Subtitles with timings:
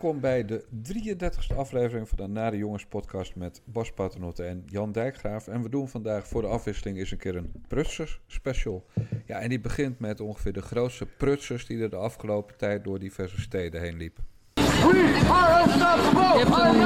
[0.00, 4.92] Welkom bij de 33e aflevering van de Nare Jongens podcast met Bas Paternotte en Jan
[4.92, 5.48] Dijkgraaf.
[5.48, 8.86] En we doen vandaag voor de afwisseling eens een keer een Prutsers special.
[9.26, 12.98] Ja, en die begint met ongeveer de grootste prutsers die er de afgelopen tijd door
[12.98, 14.24] diverse steden heen liepen.
[14.54, 16.38] We are unstoppable!
[16.38, 16.78] Je hebt een!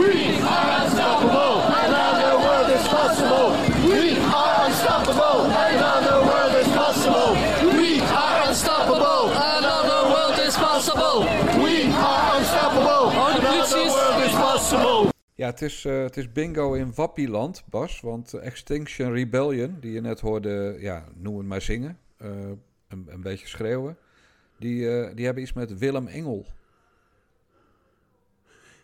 [0.00, 1.54] We are unstoppable!
[1.80, 3.48] And now the world is possible!
[3.88, 5.40] We are unstoppable!
[5.62, 7.39] And now the world is possible!
[15.40, 18.00] Ja, het is, eh, het is bingo in Wappieland, Bas.
[18.00, 21.98] Want Extinction Rebellion, die je net hoorde, ja, noem het maar zingen.
[22.16, 22.28] eh,
[22.88, 23.96] een, een beetje schreeuwen.
[24.58, 26.46] Die, eh, die hebben iets met Willem Engel.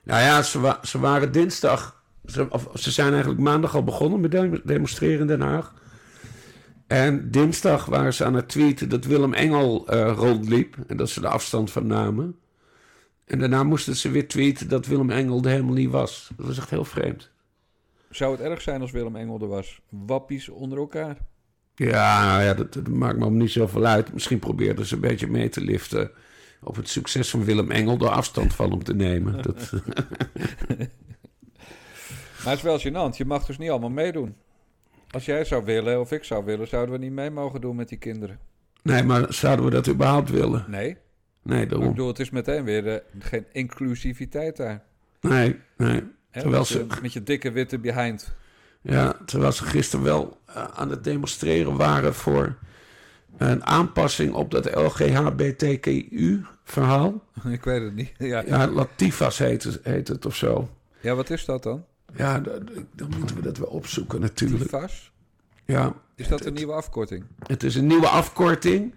[0.03, 2.03] Nou ja, ze, wa- ze waren dinsdag.
[2.27, 5.75] Ze, of, ze zijn eigenlijk maandag al begonnen met dem- demonstreren in Den Haag.
[6.86, 10.77] En dinsdag waren ze aan het tweeten dat Willem Engel rondliep.
[10.86, 12.39] En dat ze de afstand van namen.
[13.27, 16.30] En daarna moesten ze weer tweeten dat Willem Engel er helemaal niet was.
[16.36, 17.30] Dat was echt heel vreemd.
[18.10, 19.80] Zou het erg zijn als Willem Engel er was?
[19.88, 21.16] Wappies onder elkaar.
[21.74, 24.12] Ja, nou ja, dat, dat maakt me niet zoveel uit.
[24.12, 26.10] Misschien probeerden ze een beetje mee te liften
[26.62, 29.42] op het succes van Willem Engel door afstand van hem te nemen.
[29.42, 29.72] Dat,
[32.44, 33.16] Maar het is wel gênant.
[33.16, 34.34] Je mag dus niet allemaal meedoen.
[35.11, 37.88] Als jij zou willen, of ik zou willen, zouden we niet mee mogen doen met
[37.88, 38.38] die kinderen.
[38.83, 40.64] nee, maar zouden we dat überhaupt willen?
[40.68, 40.96] Nee.
[41.47, 41.89] Nee, Maar ik daarom.
[41.89, 44.83] bedoel, het is meteen weer eh, geen inclusiviteit daar.
[45.20, 46.02] Nee, nee.
[46.30, 48.34] Terwijl met, ze- je, met je dikke witte behind.
[48.80, 52.56] Ja, terwijl ze gisteren wel eh, aan het demonstreren waren voor
[53.36, 57.22] een aanpassing op dat LGHBTQU-verhaal.
[57.56, 58.12] ik weet het niet.
[58.33, 60.69] Ja, Ja, Latifas heet het, heet het of zo.
[61.00, 61.84] ja wat is dat dan?
[62.17, 62.39] Ja,
[62.95, 64.63] dan moeten we dat wel opzoeken natuurlijk.
[64.63, 65.13] TIFAS?
[65.64, 67.24] Ja, Is dat een nieuwe afkorting?
[67.46, 68.95] het is een nieuwe afkorting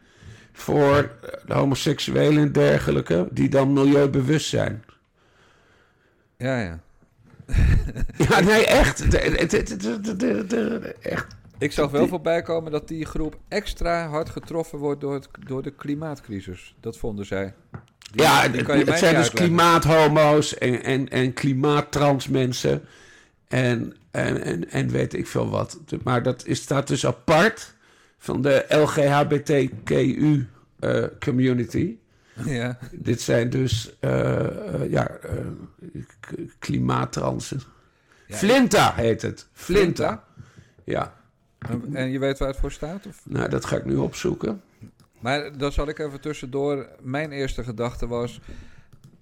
[0.53, 1.11] voor
[1.45, 4.83] de homoseksuelen en dergelijke, die dan milieubewust zijn.
[6.37, 6.79] Ja, ja.
[8.29, 9.11] Ja, nee, echt.
[11.01, 11.27] Echt.
[11.57, 15.63] Ik zag wel voorbij komen dat die groep extra hard getroffen wordt door, het, door
[15.63, 16.75] de klimaatcrisis.
[16.79, 17.53] Dat vonden zij.
[18.11, 22.81] Die- Ja, die het, zijn dus klimaathomo's en, en, en klimaattrans mensen.
[23.47, 25.79] En, en, en, en weet ik veel wat.
[26.03, 27.75] Maar dat is, staat dus apart
[28.19, 30.47] van de LGHBTQU
[30.79, 31.97] eh, community.
[32.45, 32.77] Ja.
[32.91, 35.11] Dit zijn dus eh, eh, ja,
[36.59, 37.61] klimaattransen.
[38.27, 39.47] Ja, Flinta heet het.
[39.51, 40.23] Flinta.
[40.83, 41.13] Ja,
[41.59, 43.05] En, en je weet waar het voor staat?
[43.07, 43.21] Of?
[43.23, 44.61] nou dat ga ik nu opzoeken.
[45.19, 46.89] Maar dan zal ik even tussendoor.
[47.01, 48.41] Mijn eerste gedachte was.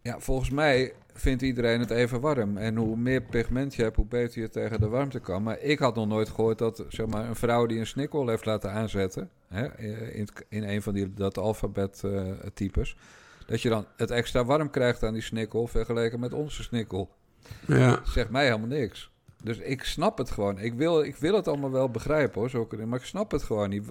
[0.07, 2.57] Ja, volgens mij vindt iedereen het even warm.
[2.57, 5.43] En hoe meer pigment je hebt, hoe beter je tegen de warmte kan.
[5.43, 8.45] Maar ik had nog nooit gehoord dat zeg maar, een vrouw die een snikkel heeft
[8.45, 9.29] laten aanzetten.
[9.47, 9.79] Hè,
[10.11, 12.97] in, in een van die, dat alfabet-types.
[13.45, 15.67] dat je dan het extra warm krijgt aan die snikkel.
[15.67, 17.09] vergeleken met onze snikkel.
[17.65, 18.01] Ja.
[18.03, 19.11] Zegt mij helemaal niks.
[19.43, 20.59] Dus ik snap het gewoon.
[20.59, 22.49] Ik wil, ik wil het allemaal wel begrijpen hoor.
[22.49, 23.83] Zo, maar ik snap het gewoon niet.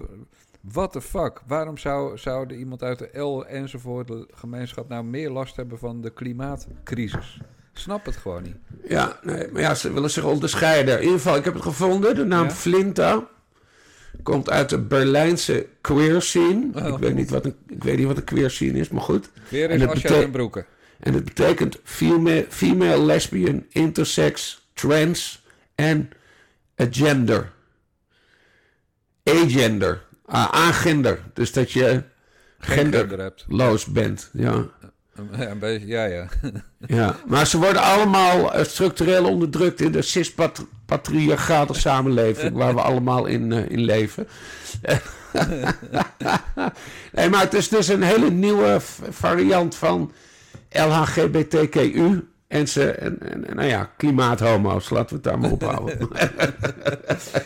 [0.71, 1.41] What the fuck?
[1.47, 5.77] Waarom zou, zou er iemand uit de L enzovoort de gemeenschap nou meer last hebben
[5.79, 7.39] van de klimaatcrisis?
[7.73, 8.55] Snap het gewoon niet.
[8.87, 10.95] Ja, nee, maar ja, ze willen zich onderscheiden.
[10.95, 12.15] In ieder geval, ik heb het gevonden.
[12.15, 12.51] De naam Ja?
[12.51, 13.27] Flinta
[14.23, 16.67] komt uit de Berlijnse queer scene.
[16.75, 19.01] Oh, ik, weet niet wat een, ik weet niet wat een queer scene is, maar
[19.01, 19.29] goed.
[19.51, 20.65] En is Asja bete- ten Broeke.
[20.99, 25.45] En het betekent female, female lesbian, intersex, trans
[25.75, 26.09] en
[26.75, 27.51] agender.
[29.23, 30.05] Agender.
[30.27, 31.19] Ah, agender.
[31.33, 32.03] Dus dat je
[32.59, 34.29] genderloos bent.
[34.33, 34.65] Ja.
[35.37, 36.27] Ja, een beetje, ja, ja.
[36.87, 43.25] Ja, maar ze worden allemaal eh, structureel onderdrukt in de cis-patriarchale samenleving waar we allemaal
[43.25, 44.27] in, eh, in leven.
[47.11, 48.77] nee, maar het is dus een hele nieuwe
[49.09, 50.11] variant van
[50.69, 54.89] LHGBTQU en, ze, en, en, en, nou ja, klimaathomo's.
[54.89, 56.07] Laten we het daar maar op houden.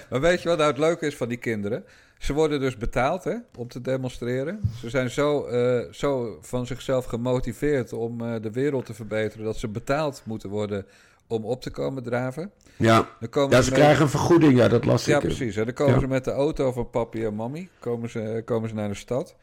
[0.10, 1.84] Maar weet je wat nou het leuke is van die kinderen?
[2.22, 4.62] Ze worden dus betaald hè, om te demonstreren.
[4.80, 9.46] Ze zijn zo, eh, zo van zichzelf gemotiveerd om eh, de wereld te verbeteren...
[9.46, 10.86] dat ze betaald moeten worden
[11.28, 12.52] om op te komen draven.
[12.78, 13.10] ja.
[13.20, 14.58] Dan komen ja, ze met- krijgen een vergoeding.
[14.58, 15.22] Ja, dat las Ja, ik.
[15.22, 15.56] precies.
[15.56, 15.66] hè.
[15.66, 16.00] Dan komen Ja.
[16.00, 19.36] ze met de auto van papi en mami komen ze, komen ze naar de stad.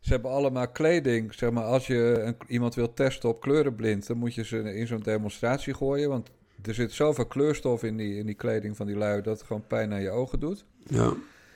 [0.00, 1.34] Ze hebben allemaal kleding.
[1.34, 4.06] Zeg maar, als je een, iemand wil testen op kleurenblind...
[4.06, 6.08] dan moet je ze in zo'n demonstratie gooien...
[6.08, 6.30] want
[6.64, 9.22] er zit zoveel kleurstof in die, in die kleding van die lui...
[9.22, 10.64] dat het gewoon pijn aan je ogen doet.
[10.86, 11.12] Ja.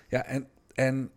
[0.08, 1.10] Ja, en, en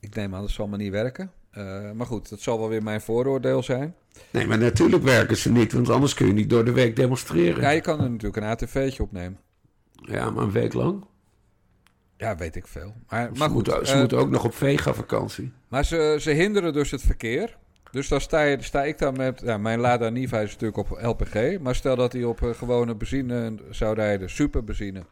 [0.00, 1.32] ik neem aan dat zal maar niet werken.
[1.50, 3.94] Eh, maar goed, dat zal wel weer mijn vooroordeel zijn.
[4.30, 7.62] Nee, maar natuurlijk werken ze niet, want anders kun je niet door de week demonstreren.
[7.62, 9.38] Ja, je kan er natuurlijk een ATV'tje opnemen.
[9.92, 11.04] Ja, maar een week lang.
[12.16, 12.94] Ja, weet ik veel.
[13.08, 15.52] Maar, Ze, maar goed, moeten, ze eh, moeten ook nog op vega-vakantie.
[15.68, 17.56] maar ze, ze hinderen dus het verkeer.
[17.90, 19.40] Dus dan sta, je, sta ik dan met...
[19.44, 21.58] Ja, mijn Lada Niva is natuurlijk op LPG.
[21.60, 24.30] Maar stel dat hij op eh, gewone benzine zou rijden.
[24.30, 25.04] Superbenzine.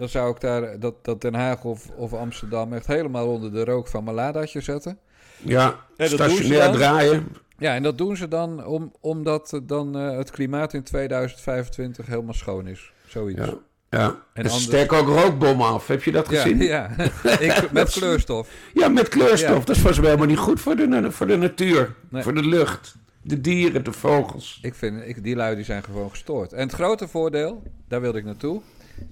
[0.00, 3.64] Dan zou ik daar dat, dat Den Haag of, of Amsterdam echt helemaal onder de
[3.64, 4.98] rook van mijn Ladaatje zetten.
[5.36, 6.72] Ja, stationair dan.
[6.72, 7.26] draaien.
[7.58, 12.34] Ja, en dat doen ze dan om, omdat dan eh, het klimaat in 2025 helemaal
[12.34, 12.92] schoon is.
[13.06, 13.40] Zoiets.
[13.40, 13.54] Ja.
[13.90, 15.86] Ja, en, anders- ze steken ook rookbommen af.
[15.86, 16.58] Heb je dat gezien?
[16.58, 16.90] ja.
[17.38, 18.48] ik, met kleurstof.
[18.74, 19.48] Ja, met kleurstof.
[19.48, 19.58] Ja.
[19.58, 21.94] Dat is volgens mij helemaal niet goed voor de, voor de natuur.
[22.08, 22.22] Nee.
[22.22, 22.94] Voor de lucht.
[23.22, 24.58] De dieren, de vogels.
[24.62, 26.52] Ik vind, ik, die lui die zijn gewoon gestoord.
[26.52, 28.60] En het grote voordeel, daar wilde ik naartoe,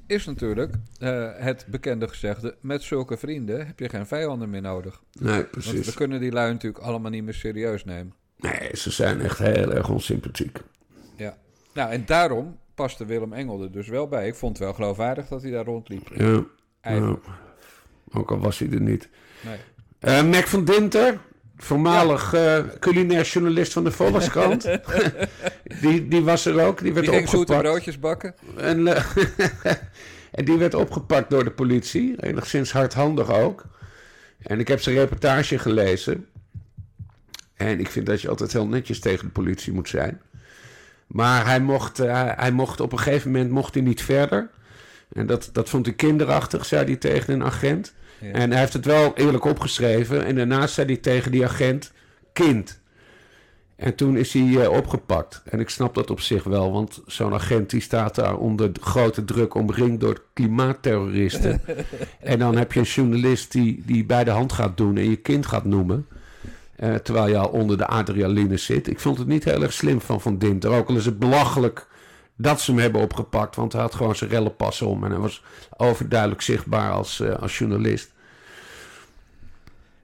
[0.06, 2.56] is natuurlijk eh, het bekende gezegde...
[2.60, 5.02] met zulke vrienden heb je geen vijanden meer nodig.
[5.20, 5.86] Nee, Want precies.
[5.86, 8.14] we kunnen die lui natuurlijk allemaal niet meer serieus nemen.
[8.36, 10.58] Nee, ze zijn echt heel erg onsympathiek.
[11.16, 11.36] Ja.
[11.74, 14.26] Nou, en daarom paste Willem Engel er dus wel bij.
[14.26, 16.08] Ik vond het wel geloofwaardig dat hij daar rondliep.
[16.14, 17.16] Ja.
[18.12, 19.08] Ook al was hij er niet.
[19.44, 19.58] Nee.
[19.98, 21.18] Eh Mac van Dinter,
[21.58, 24.62] voormalig eh, culinair journalist van de Volkskrant.
[25.80, 26.80] die, die was er ook.
[26.82, 27.68] Die werd Die ging zoete opgepakt.
[27.68, 28.34] broodjes bakken.
[28.56, 29.04] En, eh,
[30.38, 32.22] en die werd opgepakt door de politie.
[32.22, 33.64] Enigszins hardhandig ook.
[34.38, 36.26] En ik heb zijn reportage gelezen.
[37.54, 40.20] En ik vind dat je altijd heel netjes tegen de politie moet zijn.
[41.06, 44.50] Maar hij mocht, eh, hij mocht op een gegeven moment mocht hij niet verder.
[45.12, 47.94] En dat, dat vond ik kinderachtig, zei hij tegen een agent.
[48.20, 48.32] Ja.
[48.32, 50.24] En hij heeft het wel eerlijk opgeschreven.
[50.24, 51.92] En daarnaast zei hij tegen die agent:
[52.32, 52.80] kind.
[53.76, 55.42] En toen is hij eh, opgepakt.
[55.44, 59.24] En ik snap dat op zich wel, want zo'n agent die staat daar onder grote
[59.24, 61.60] druk omringd door klimaatterroristen.
[62.20, 65.16] en dan heb je een journalist die, die bij de hand gaat doen en je
[65.16, 66.06] kind gaat noemen.
[66.76, 68.86] eh, terwijl je al onder de adrenaline zit.
[68.88, 70.70] Ik vond het niet heel erg slim van Van Dinter.
[70.70, 71.87] Ook al is het belachelijk
[72.40, 73.56] dat ze hem hebben opgepakt.
[73.56, 75.04] Want hij had gewoon zijn rellenpas om.
[75.04, 75.44] En hij was
[75.76, 78.12] overduidelijk zichtbaar als, eh, als journalist.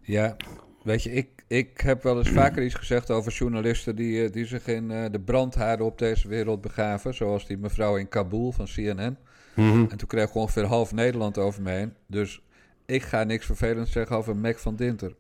[0.01, 0.37] Ja,
[0.83, 4.47] weet je, ik, ik heb wel eens vaker iets gezegd over journalisten die, eh, die
[4.47, 7.15] zich in eh, de brandhaarden op deze wereld begaven.
[7.15, 9.17] Zoals die mevrouw in Kabul van CNN.
[9.57, 11.95] En toen kreeg ik ongeveer half Nederland over me heen.
[12.07, 12.43] Dus
[12.87, 15.15] ik ga niks vervelends zeggen over Mac van Dinter.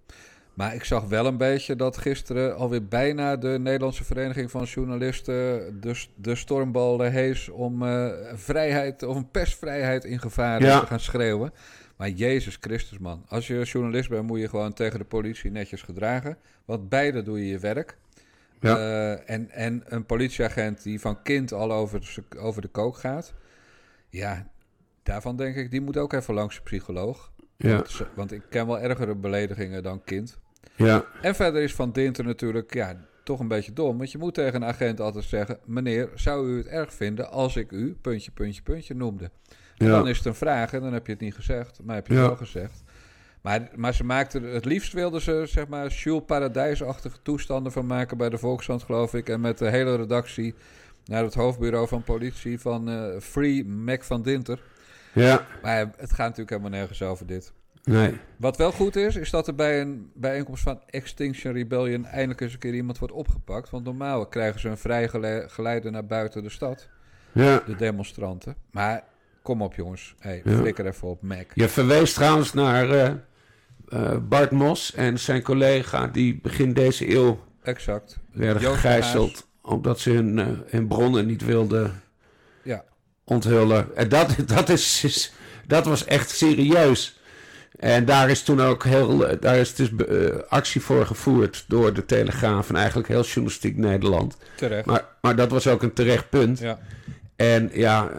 [0.54, 5.34] Maar ik zag wel een beetje dat gisteren alweer bijna de Nederlandse Vereniging van Journalisten
[5.80, 10.80] de, de stormbal hees om eh, vrijheid of een persvrijheid in gevaar Ja.
[10.80, 11.52] te gaan schreeuwen.
[11.96, 15.82] Maar Jezus Christus man, als je journalist bent moet je gewoon tegen de politie netjes
[15.82, 16.36] gedragen.
[16.64, 17.96] Want beide doe je je werk.
[18.60, 18.76] Ja.
[18.76, 23.34] Eh, en, en een politieagent die van kind al over de, over de kook gaat.
[24.08, 24.48] Ja,
[25.02, 27.32] daarvan denk ik, die moet ook even langs de psycholoog.
[27.56, 30.38] Ja, Want, want ik ken wel ergere beledigingen dan kind.
[30.76, 33.98] Ja, En verder is Van Dinter natuurlijk ja, toch een beetje dom.
[33.98, 35.58] Want je moet tegen een agent altijd zeggen...
[35.64, 39.30] meneer, zou u het erg vinden als ik u puntje, puntje, puntje noemde?
[39.76, 41.80] En dan is het een vraag en dan heb je het niet gezegd.
[41.84, 42.28] Maar heb je het Ja.
[42.28, 42.82] wel gezegd.
[43.42, 44.42] Maar, maar ze maakten...
[44.42, 48.16] Het liefst wilden ze, zeg maar, Jules Paradijsachtige toestanden van maken...
[48.16, 49.28] bij de Volkskrant, geloof ik.
[49.28, 50.54] En met de hele redactie
[51.04, 52.60] naar het hoofdbureau van politie...
[52.60, 54.62] van eh, Free Mac van Dinter.
[55.12, 55.46] ja.
[55.62, 57.52] Maar het gaat natuurlijk helemaal nergens over dit.
[57.84, 58.14] Nee.
[58.36, 62.52] Wat wel goed is, is dat er bij een bijeenkomst van Extinction Rebellion eindelijk eens
[62.52, 63.70] een keer iemand wordt opgepakt.
[63.70, 66.88] Want normaal krijgen ze een vrij gele- geleide naar buiten de stad,
[67.32, 67.62] Ja.
[67.66, 68.56] de demonstranten.
[68.70, 69.04] Maar
[69.42, 70.56] kom op jongens, hey, Ja.
[70.56, 71.46] flikker even op Mac.
[71.54, 73.10] Je verwees trouwens naar eh,
[73.88, 78.18] eh, Bart Mos en zijn collega die begin deze eeuw Exact.
[78.32, 82.02] werden Joost gegijzeld omdat ze hun, eh, hun bronnen niet wilden
[82.62, 82.84] Ja.
[83.24, 83.96] onthullen.
[83.96, 85.32] En dat, dat, is, is-
[85.66, 87.18] dat was echt serieus.
[87.78, 92.04] En daar is toen ook heel, daar is dus eh, actie voor gevoerd door de
[92.04, 94.36] Telegraaf en eigenlijk heel journalistiek Nederland.
[94.56, 94.86] Terecht.
[94.86, 96.58] Maar, maar dat was ook een terecht punt.
[96.58, 96.78] Ja.
[97.36, 98.10] En ja,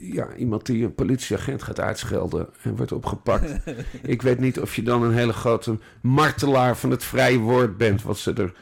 [0.00, 3.52] ja, iemand die een politieagent gaat uitschelden en wordt opgepakt.
[4.02, 8.02] ik weet niet of je dan een hele grote martelaar van het vrije woord bent,
[8.02, 8.52] wat ze er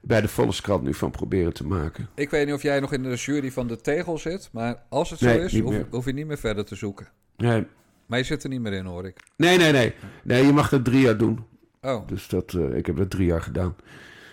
[0.00, 2.08] bij de Volkskrant nu van proberen te maken.
[2.14, 5.10] Ik weet niet of jij nog in de jury van de tegel zit, maar als
[5.10, 7.08] het zo Nee, is, hoef, hoef je niet meer verder te zoeken.
[7.36, 7.66] Nee,
[8.08, 9.20] Maar je zit er niet meer in, hoor ik.
[9.36, 9.72] nee, nee.
[9.72, 11.44] Nee, nee je mag dat drie jaar doen.
[11.80, 13.76] Oh, Dus dat, eh, ik heb dat drie jaar gedaan.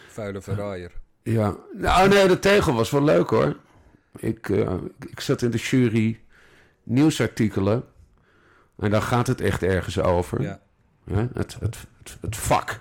[0.08, 0.92] vuile verraaier.
[1.24, 3.58] Ja, nou nee, de tegel was wel leuk hoor.
[4.18, 4.74] Ik, eh,
[5.10, 6.20] ik zat in de jury
[6.84, 7.84] nieuwsartikelen.
[8.80, 10.42] En dan gaat het echt ergens over.
[10.42, 10.60] Ja.
[11.12, 11.28] Hè?
[11.34, 12.80] Het, het, het, het vak.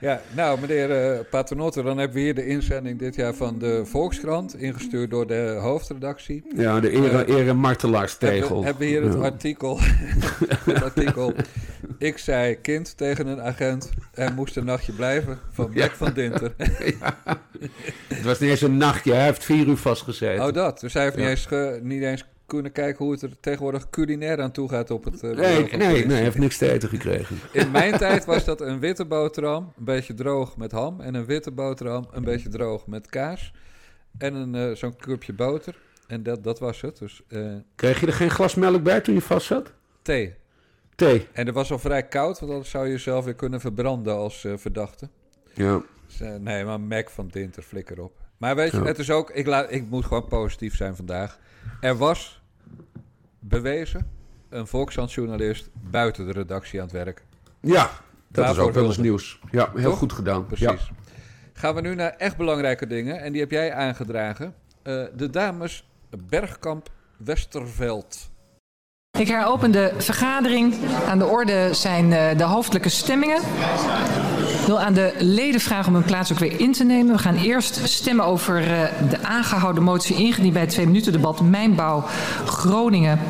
[0.00, 4.56] Ja, nou meneer Paternotte, dan hebben we hier de inzending dit jaar van de Volkskrant,
[4.56, 6.44] ingestuurd door de hoofdredactie.
[6.56, 8.40] Ja, de ere, Eh, ere martelaarstegel.
[8.40, 9.18] Hebben, hebben we hier het Ja.
[9.20, 9.78] artikel,
[10.70, 11.32] het artikel.
[11.98, 16.52] Ik zei kind tegen een agent en moest een nachtje blijven van Jack van Dinter.
[18.08, 20.46] Het was niet eens een nachtje, hij heeft vier uur vastgezeten.
[20.46, 21.30] Oh dat, dus hij heeft niet, Ja.
[21.30, 22.24] eens ge- niet eens
[22.54, 25.22] kunnen kijken hoe het er tegenwoordig culinair aan toe gaat op het...
[25.22, 27.36] eh, Nee, nee, heeft niks te eten gekregen.
[27.52, 31.00] In mijn tijd was dat een witte boterham, een beetje droog met ham.
[31.00, 33.52] En een witte boterham, een beetje droog met kaas.
[34.18, 35.76] En een, eh, zo'n cupje boter.
[36.06, 36.98] En dat, dat was het.
[36.98, 37.40] Dus eh,
[37.74, 39.72] Kreeg je er geen glas melk bij toen je vast zat?
[40.02, 40.34] thee.
[40.94, 41.26] Thee.
[41.32, 44.46] En het was al vrij koud, want anders zou je jezelf weer kunnen verbranden als
[44.56, 45.08] verdachte.
[45.54, 45.82] Ja.
[46.06, 48.12] Dus, nee, maar Mac van Dinter, flikker op.
[48.38, 48.84] Maar weet je, Ja.
[48.84, 49.30] het is ook...
[49.30, 51.38] Ik, laat, ik moet gewoon positief zijn vandaag.
[51.80, 52.41] Er was
[53.42, 54.06] bewezen
[54.48, 57.24] een Volkskrant-journalist buiten de redactie aan het werk.
[57.60, 57.90] Ja,
[58.28, 59.40] dat is ook wel eens nieuws.
[59.50, 59.98] Ja, heel Toch?
[59.98, 60.46] goed gedaan.
[60.46, 60.66] Precies.
[60.66, 60.76] Ja.
[61.52, 63.20] Gaan we nu naar echt belangrijke dingen.
[63.20, 64.54] En die heb jij aangedragen.
[64.82, 65.88] Eh, de dames
[66.28, 68.30] Bergkamp Westerveld.
[69.18, 70.74] Ik heropen de vergadering.
[71.06, 73.40] Aan de orde zijn eh, de hoofdelijke stemmingen.
[74.62, 77.14] Ik wil aan de leden vragen om hun plaats ook weer in te nemen.
[77.14, 81.40] We gaan eerst stemmen over eh, de aangehouden motie ingediend bij het twee minuten debat
[81.40, 82.04] Mijnbouw
[82.46, 83.20] Groningen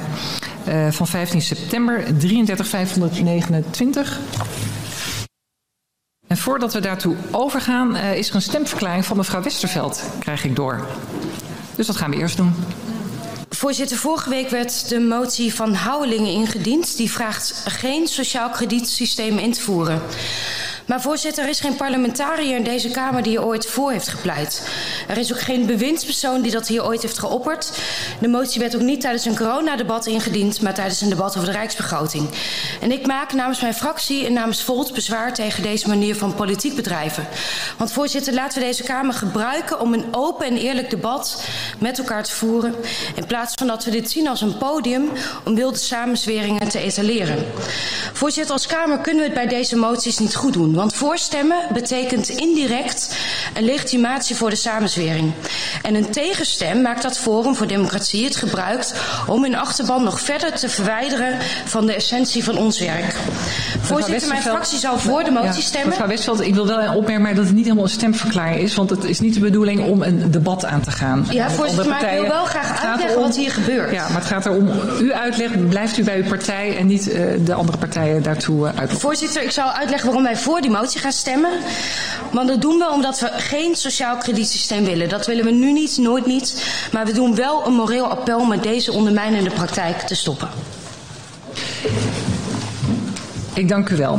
[0.64, 4.18] eh, van 15 september 33529.
[6.26, 10.56] En voordat we daartoe overgaan, eh, is er een stemverklaring van mevrouw Westerveld, krijg ik
[10.56, 10.86] door.
[11.74, 12.54] Dus dat gaan we eerst doen.
[13.48, 16.96] Voorzitter, vorige week werd de motie van Houwelingen ingediend.
[16.96, 20.02] Die vraagt geen sociaal kredietsysteem in te voeren.
[20.92, 24.68] Maar voorzitter, er is geen parlementariër in deze Kamer die er ooit voor heeft gepleit.
[25.08, 27.72] Er is ook geen bewindspersoon die dat hier ooit heeft geopperd.
[28.20, 31.56] De motie werd ook niet tijdens een coronadebat ingediend, maar tijdens een debat over de
[31.56, 32.28] Rijksbegroting.
[32.80, 36.74] En ik maak namens mijn fractie en namens Volt bezwaar tegen deze manier van politiek
[36.76, 37.26] bedrijven.
[37.78, 41.44] Want voorzitter, laten we deze Kamer gebruiken om een open en eerlijk debat
[41.78, 42.74] met elkaar te voeren.
[43.14, 45.08] In plaats van dat we dit zien als een podium
[45.44, 47.46] om wilde samenzweringen te etaleren.
[48.12, 50.80] Voorzitter, als Kamer kunnen we het bij deze moties niet goed doen.
[50.82, 53.16] Want voorstemmen betekent indirect
[53.54, 55.32] een legitimatie voor de samenzwering.
[55.82, 58.94] En een tegenstem maakt dat Forum voor Democratie het gebruikt
[59.26, 63.14] om hun achterban nog verder te verwijderen van de essentie van ons werk.
[63.92, 65.88] Voorzitter, mijn fractie zal voor de motie Ja, stemmen.
[65.88, 68.74] Mevrouw Westveld, ik wil wel opmerken dat het niet helemaal een stemverklaring is.
[68.74, 71.26] Want het is niet de bedoeling om een debat aan te gaan.
[71.30, 73.92] Ja, voorzitter, maar ik wil wel graag uitleggen wat hier gebeurt.
[73.92, 74.70] Ja, maar het gaat erom,
[75.00, 78.82] u uitlegt, blijft u bij uw partij en niet eh, de andere partijen daartoe uh.
[78.88, 81.50] Voorzitter, ik zal uitleggen waarom wij voor die motie gaan stemmen.
[82.30, 85.08] Want dat doen we omdat we geen sociaal kredietsysteem willen.
[85.08, 86.64] Dat willen we nu niet, nooit niet.
[86.92, 90.48] Maar we doen wel een moreel appel om met deze ondermijnende praktijk te stoppen.
[93.54, 94.18] Ik dank u wel.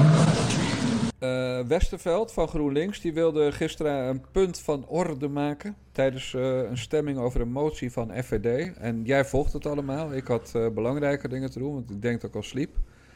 [1.19, 6.77] Eh, Westerveld van GroenLinks die wilde gisteren een punt van orde maken tijdens eh, een
[6.77, 8.73] stemming over een motie van FVD.
[8.77, 10.13] En jij volgt het allemaal.
[10.13, 12.69] Ik had eh, belangrijke dingen te doen, want ik denk dat ik al sliep.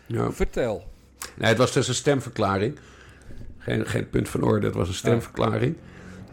[0.06, 0.32] Ja.
[0.32, 0.84] Vertel.
[1.36, 2.80] Nee, het was dus een stemverklaring.
[3.58, 5.76] Geen, geen punt van orde, het was een stemverklaring.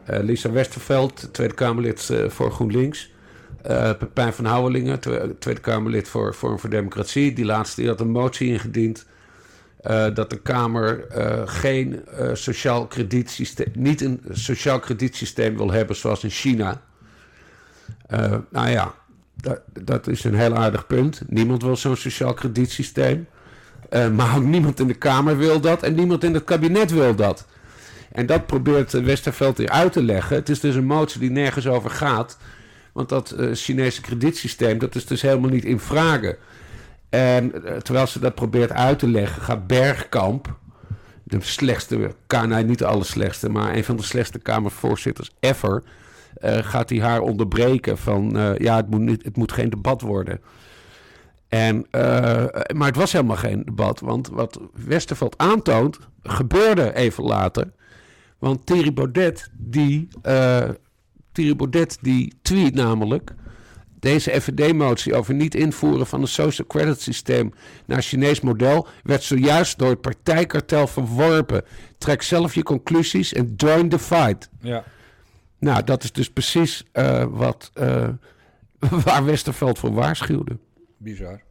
[0.05, 3.13] Eh, Lisa Westerveld, Tweede Kamerlid eh, voor GroenLinks.
[3.63, 7.33] Eh Pepijn van Houwelingen, Twe- Tweede Kamerlid voor Forum voor Democratie.
[7.33, 9.07] Die laatste die had een motie ingediend...
[9.85, 13.69] eh, dat de Kamer eh, geen eh, sociaal kredietsysteem...
[13.75, 16.83] niet een sociaal kredietsysteem wil hebben zoals in China.
[18.51, 18.95] Nou ja,
[19.41, 21.23] dat, dat is een heel aardig punt.
[21.29, 23.27] Niemand wil zo'n sociaal kredietsysteem.
[23.91, 27.47] Maar ook niemand in de Kamer wil dat en niemand in het kabinet wil dat.
[28.13, 30.37] En dat probeert Westerveld hier uit te leggen.
[30.37, 32.39] Het is dus een motie die nergens over gaat.
[32.93, 36.37] Want dat Chinese kredietsysteem, dat is dus helemaal niet in vragen.
[37.15, 40.59] En eh, terwijl ze dat probeert uit te leggen, gaat Bergkamp,
[41.23, 42.15] de slechtste,
[42.47, 45.83] nee, niet de allerslechtste, maar een van de slechtste Kamervoorzitters ever,
[46.35, 50.01] eh, gaat hij haar onderbreken van, eh, ja, het moet, niet, het moet geen debat
[50.01, 50.41] worden.
[51.49, 51.87] En,
[52.75, 57.73] maar het was helemaal geen debat, want wat Westerveld aantoont, gebeurde even later.
[58.39, 60.09] Want Thierry Baudet, die,
[61.33, 63.35] Thierry Baudet, die tweet namelijk...
[64.05, 67.53] Deze FVD-motie over niet invoeren van een social credit systeem
[67.85, 71.65] naar Chinees model werd zojuist door het partijkartel verworpen.
[71.99, 74.49] Trek zelf je conclusies en join the fight.
[74.61, 74.85] Ja.
[75.59, 78.09] Nou, dat is dus precies eh, wat, eh,
[79.05, 80.59] waar Westerveld voor waarschuwde.
[80.97, 81.43] Bizar.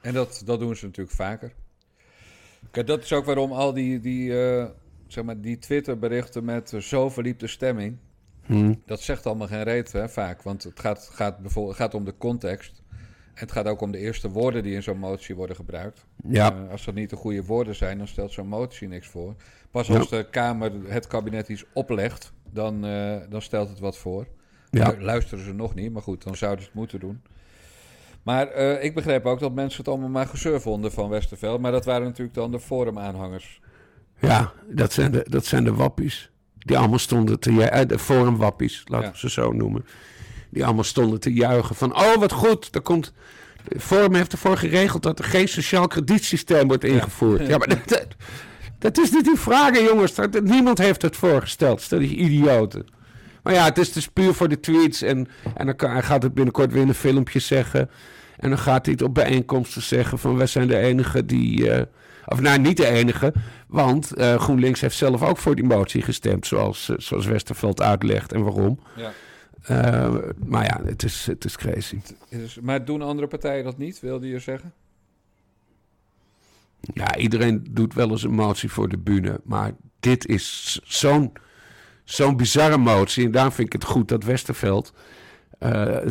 [0.00, 1.52] En dat, dat doen ze natuurlijk vaker.
[2.70, 4.66] Kijk, dat is ook waarom al die, die, eh,
[5.06, 7.96] zeg maar, die Twitter-berichten met zo verliepte stemming...
[8.86, 10.42] Dat zegt allemaal geen reet, hè, vaak.
[10.42, 12.82] Want het gaat, gaat, bijvoorbeeld, gaat om de context.
[13.34, 16.04] En het gaat ook om de eerste woorden die in zo'n motie worden gebruikt.
[16.28, 16.52] Ja.
[16.54, 19.34] Eh, als dat niet de goede woorden zijn, dan stelt zo'n motie niks voor.
[19.70, 24.26] Pas als de Kamer het kabinet iets oplegt, dan, eh, dan stelt het wat voor.
[24.70, 24.88] Ja.
[24.90, 27.22] Lu- Luisteren ze nog niet, maar goed, dan zouden ze het moeten doen.
[28.22, 31.60] Maar eh, ik begreep ook dat mensen het allemaal maar gezeur vonden van Westerveld.
[31.60, 33.60] Maar dat waren natuurlijk dan de Forum-aanhangers.
[34.18, 36.30] Ja, dat zijn de, dat zijn de wappies.
[36.66, 37.54] Die allemaal stonden te...
[37.54, 39.12] ja, eh, forumwappies, laten Ja.
[39.12, 39.84] we ze zo noemen.
[40.50, 43.12] Die allemaal stonden te juichen van, oh wat goed, er komt...
[43.78, 47.46] Forum heeft ervoor geregeld dat er geen sociaal kredietsysteem wordt ingevoerd.
[47.46, 48.06] Ja, maar dat,
[48.78, 50.14] dat is niet die vragen, jongens.
[50.14, 51.80] Dat, niemand heeft het voorgesteld.
[51.80, 52.86] Stel die idioten.
[53.42, 55.02] Maar ja, het is dus puur voor de tweets.
[55.02, 57.90] En, en dan kan, hij gaat het binnenkort weer in een filmpje zeggen.
[58.36, 60.36] En dan gaat hij het op bijeenkomsten zeggen van...
[60.36, 61.70] wij zijn de enige die...
[61.70, 61.82] eh,
[62.30, 63.32] of nou, niet de enige.
[63.66, 66.46] Want eh, GroenLinks heeft zelf ook voor die motie gestemd.
[66.46, 68.80] Zoals, eh, zoals Westerveld uitlegt en waarom.
[68.96, 69.12] Ja.
[69.62, 71.98] Eh, maar ja, het is, het is crazy.
[72.28, 74.72] Is- maar doen andere partijen dat niet, wilde je zeggen?
[76.80, 79.40] Ja, iedereen doet wel eens een motie voor de bühne.
[79.44, 81.32] Maar dit is zo'n
[82.04, 83.24] zo'n bizarre motie.
[83.24, 84.92] En daarom vind ik het goed dat Westerveld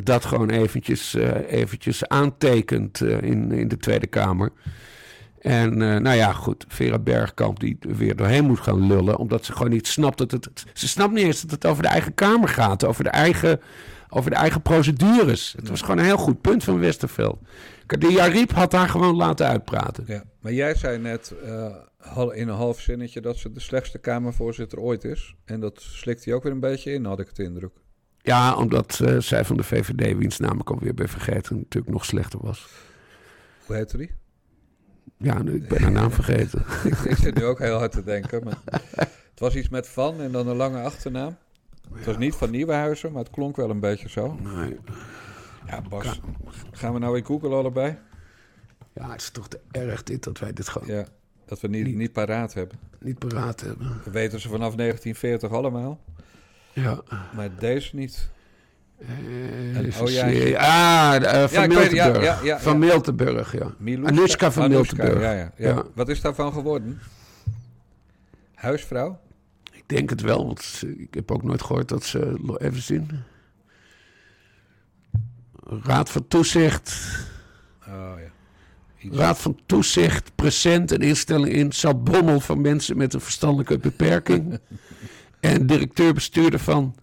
[0.04, 4.52] dat gewoon eventjes, eh, eventjes aantekent in, in de Tweede Kamer.
[5.40, 9.18] En eh, nou ja, goed, Vera Bergkamp die er weer doorheen moet gaan lullen.
[9.18, 10.50] Omdat ze gewoon niet snapt dat het...
[10.74, 12.86] Ze snapt niet eens dat het over de eigen Kamer gaat.
[12.86, 13.60] Over de eigen,
[14.10, 15.54] over de eigen procedures.
[15.58, 17.40] Het was gewoon een heel goed punt van Westerveld.
[17.86, 20.04] De Jariep had haar gewoon laten uitpraten.
[20.08, 20.24] Ja.
[20.40, 25.04] Maar jij zei net eh, in een half zinnetje dat ze de slechtste Kamervoorzitter ooit
[25.04, 25.36] is.
[25.46, 27.74] En dat slikt hij ook weer een beetje in, had ik het indruk.
[28.22, 32.06] Ja, omdat eh, zij van de VVD, wiens naam ik alweer ben vergeten, natuurlijk nog
[32.06, 32.68] slechter was.
[33.66, 34.12] Hoe heette die?
[35.22, 36.60] Ja, nu, ik ben haar naam vergeten.
[36.92, 38.44] ik, ik zit nu ook heel hard te denken.
[38.44, 38.58] Maar
[39.06, 41.38] het was iets met Van en dan een lange achternaam.
[41.94, 44.34] Het was niet van Nieuwenhuizen, maar het klonk wel een beetje zo.
[44.34, 44.78] Nee.
[45.68, 46.20] Ja, Bas,
[46.72, 47.98] gaan we nou in Google allebei?
[48.94, 51.06] Ja, het is toch te erg dit dat wij dit gewoon Ja,
[51.46, 51.96] dat we niet, Niet.
[51.96, 52.80] niet paraat hebben.
[53.00, 54.02] niet paraat hebben.
[54.04, 56.00] We weten ze vanaf 1940 allemaal,
[56.74, 57.02] Ja.
[57.36, 58.30] maar deze niet.
[59.76, 62.24] Even oh ja, je- ah, van ja, Miltenburg.
[62.24, 62.80] ja, ja, van.
[62.80, 63.74] Miltenburg, ja.
[63.78, 64.10] Miluska?
[64.16, 65.22] Anushka van Anushka, Miltenburg.
[65.24, 65.68] Ja, ja, ja.
[65.70, 65.84] Ja.
[65.96, 67.00] Wat is daarvan geworden?
[68.54, 69.20] Huisvrouw?
[69.72, 72.56] Ik denk het wel, want ze- ik heb ook nooit gehoord dat ze...
[72.58, 73.10] Even zien.
[75.84, 77.00] Raad van Toezicht.
[77.88, 78.32] Oh ja.
[78.98, 79.18] Iets.
[79.18, 84.60] Raad van Toezicht, present en instelling in Sabommel van mensen met een verstandelijke beperking.
[85.40, 86.96] en directeur-bestuurder van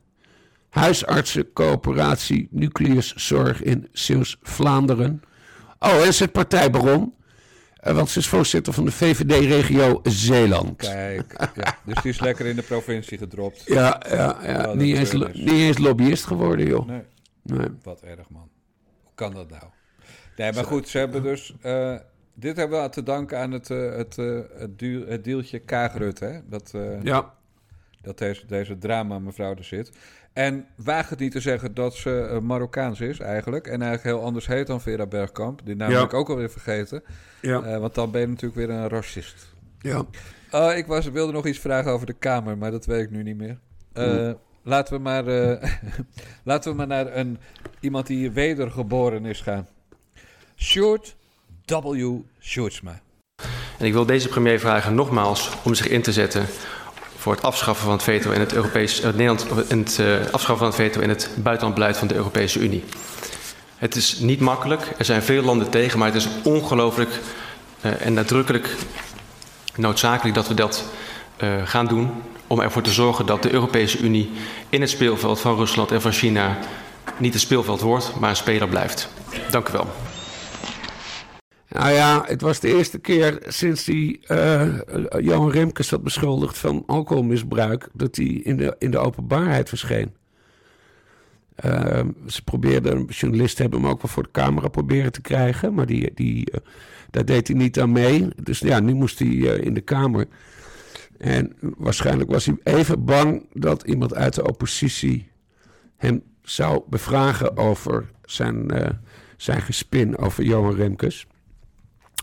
[0.76, 5.22] Huisartsencoöperatie Nucleus Zorg in Zeeuws-Vlaanderen.
[5.78, 7.14] Oh, en ze is partijbaron.
[7.76, 10.76] eh, Want ze is voorzitter van de VVD-regio Zeeland.
[10.76, 11.78] Kijk, ja.
[11.84, 13.62] dus die is lekker in de provincie gedropt.
[13.66, 14.74] Ja, ja, ja.
[14.74, 16.86] niet, eens, niet lobbyist geworden, joh.
[16.86, 17.02] Nee,
[17.42, 17.68] Nee.
[17.82, 18.48] wat erg man.
[19.02, 19.62] Hoe kan dat nou?
[20.36, 21.54] Nee, maar goed, ze hebben dus...
[21.62, 21.94] eh,
[22.34, 26.24] dit hebben we te danken aan het, eh, het, eh, het, duur, het deeltje Kaagrutte,
[26.24, 26.38] hè?
[26.48, 27.34] Dat, Ja,
[28.02, 29.90] dat deze, deze drama mevrouw er zit.
[30.36, 33.66] En waag het niet te zeggen dat ze eh, Marokkaans is eigenlijk.
[33.66, 35.60] En eigenlijk heel anders heet dan Vera Bergkamp.
[35.64, 35.96] Die naam Ja.
[35.98, 37.02] heb ik ook alweer vergeten.
[37.42, 39.46] ja, Eh, want dan ben je natuurlijk weer een racist.
[39.80, 40.04] ja.
[40.50, 43.22] Oh, ik was, wilde nog iets vragen over de Kamer, maar dat weet ik nu
[43.22, 43.58] niet meer.
[43.92, 44.30] Eh,
[44.62, 45.70] laten, we maar, eh,
[46.44, 47.38] laten we maar naar een,
[47.80, 49.66] iemand die wedergeboren is gaan.
[50.56, 51.16] Sjoerd
[51.66, 52.14] W.
[52.40, 53.00] Sjoerdsma.
[53.78, 56.46] En ik wil deze premier vragen nogmaals om zich in te zetten
[57.26, 60.56] voor het afschaffen van het veto in het Europees eh, Nederland in het eh, afschaffen
[60.56, 62.84] van het veto het buitenlandbeleid van de Europese Unie.
[63.76, 67.10] Het is niet makkelijk, er zijn veel landen tegen, maar het is ongelooflijk
[67.80, 68.74] eh, en nadrukkelijk
[69.76, 70.84] noodzakelijk dat we dat
[71.36, 72.10] eh, gaan doen
[72.46, 74.30] om ervoor te zorgen dat de Europese Unie
[74.68, 76.58] in het speelveld van Rusland en van China
[77.16, 79.08] niet een speelveld wordt, maar een speler blijft.
[79.50, 79.86] Dank u wel.
[81.76, 84.74] Nou ja, het was de eerste keer sinds die eh,
[85.18, 87.88] Johan Remkes had beschuldigd van alcoholmisbruik...
[87.92, 90.14] dat hij in de, in de openbaarheid verscheen.
[91.54, 95.74] Eh, ze probeerden, journalisten hebben hem ook wel voor de camera proberen te krijgen...
[95.74, 96.60] maar die, die, eh,
[97.10, 98.28] daar deed hij niet aan mee.
[98.42, 100.26] Dus ja, nu moest hij in de Kamer.
[101.18, 105.28] En waarschijnlijk was hij even bang dat iemand uit de oppositie...
[105.96, 108.70] hem zou bevragen over zijn,
[109.36, 111.26] zijn gespin over Johan Remkes...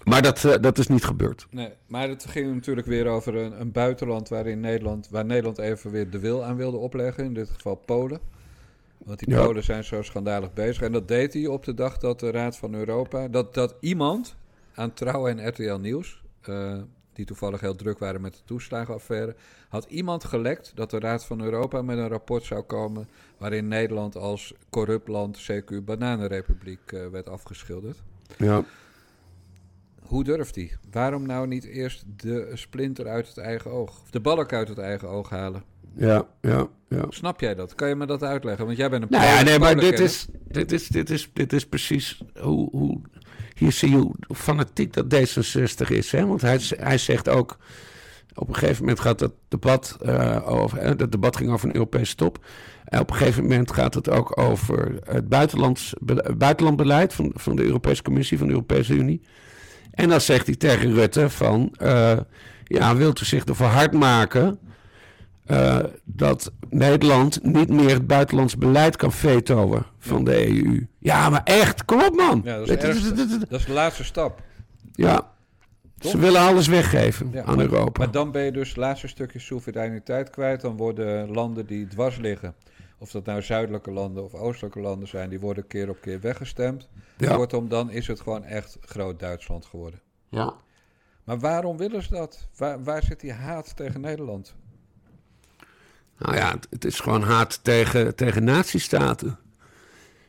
[0.04, 1.48] Maar dat, eh, dat is niet gebeurd.
[1.50, 5.92] Nee, maar het ging natuurlijk weer over een, een buitenland waarin Nederland, waar Nederland even
[5.92, 7.24] weer de wil aan wilde opleggen.
[7.24, 8.20] In dit geval Polen.
[8.98, 9.46] Want die Ja.
[9.46, 10.82] Polen zijn zo schandalig bezig.
[10.82, 13.28] En dat deed hij op de dag dat de Raad van Europa...
[13.28, 14.36] dat, dat iemand
[14.76, 16.24] aan Trouw en RTL Nieuws...
[16.42, 16.78] eh,
[17.13, 19.36] die toevallig heel druk waren met de toeslagenaffaire...
[19.70, 23.08] had iemand gelekt dat de Raad van Europa met een rapport zou komen...
[23.38, 27.98] waarin Nederland als corrupt land, CQ Bananenrepubliek, eh, werd afgeschilderd.
[28.38, 28.63] Ja.
[30.13, 30.71] Hoe durft hij?
[30.91, 33.89] Waarom nou niet eerst de splinter uit het eigen oog?
[33.89, 35.63] Of de balk uit het eigen oog halen?
[35.95, 37.06] Ja, ja, ja.
[37.10, 37.76] Snap jij dat?
[37.76, 38.65] Kan je me dat uitleggen?
[38.65, 41.54] Want jij bent een Nou ja, nee, maar dit is, dit, is, dit, is, dit
[41.54, 43.02] is precies hoe, hoe...
[43.54, 46.12] Hier zie je hoe fanatiek dat D66 is.
[46.12, 46.26] Hè?
[46.26, 47.58] Want hij, hij zegt ook...
[48.36, 50.78] Op een gegeven moment gaat het debat uh, over.
[50.78, 52.45] Het debat ging over een Europese top.
[52.86, 55.93] En op een gegeven moment gaat het ook over het buitenlands,
[56.38, 59.21] buitenlandbeleid van, van de Europese Commissie, van de Europese Unie.
[59.94, 61.76] En dan zegt hij tegen Rutte van.
[61.82, 62.18] Uh,
[62.64, 64.60] ja, wilt u zich ervoor hard maken.
[66.04, 70.88] dat Nederland niet meer het buitenlands beleid kan vetoen van de EU.
[71.00, 72.42] Ja, maar echt, kom op man.
[72.44, 73.14] Ja, dat, is ergste,
[73.50, 74.42] dat is de laatste stap.
[74.94, 75.34] Ja,
[76.10, 78.00] ze willen alles weggeven Ja, aan maar, Europa.
[78.00, 80.62] Maar dan ben je dus het laatste stukje soevereiniteit kwijt.
[80.62, 82.56] Dan worden landen die dwars liggen,
[83.04, 86.89] of dat nou zuidelijke landen of oostelijke landen zijn, die worden keer op keer weggestemd.
[87.18, 87.36] Ja.
[87.36, 90.00] Kortom, dan is het gewoon echt groot Duitsland geworden.
[90.30, 90.54] Ja.
[91.24, 92.48] Maar waarom willen ze dat?
[92.58, 94.56] Waar, waar zit die haat tegen Nederland?
[96.18, 99.39] Nou ja, het, is gewoon haat tegen, tegen nazistaten.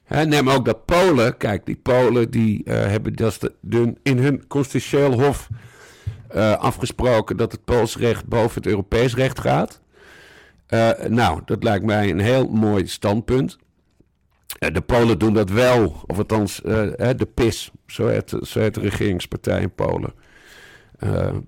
[0.04, 1.36] Hè, neem ook dat Polen.
[1.36, 5.48] Kijk, die Polen die eh, hebben dat de, de- in hun constitutioneel hof
[6.28, 9.80] eh, afgesproken dat het Pools recht boven het Europees recht gaat.
[10.74, 13.58] Eh, nou, dat lijkt mij een heel mooi standpunt.
[14.58, 18.74] Eh, de Polen doen dat wel, of althans eh, de PIS, zo heet, zo heet
[18.74, 20.12] de regeringspartij in Polen.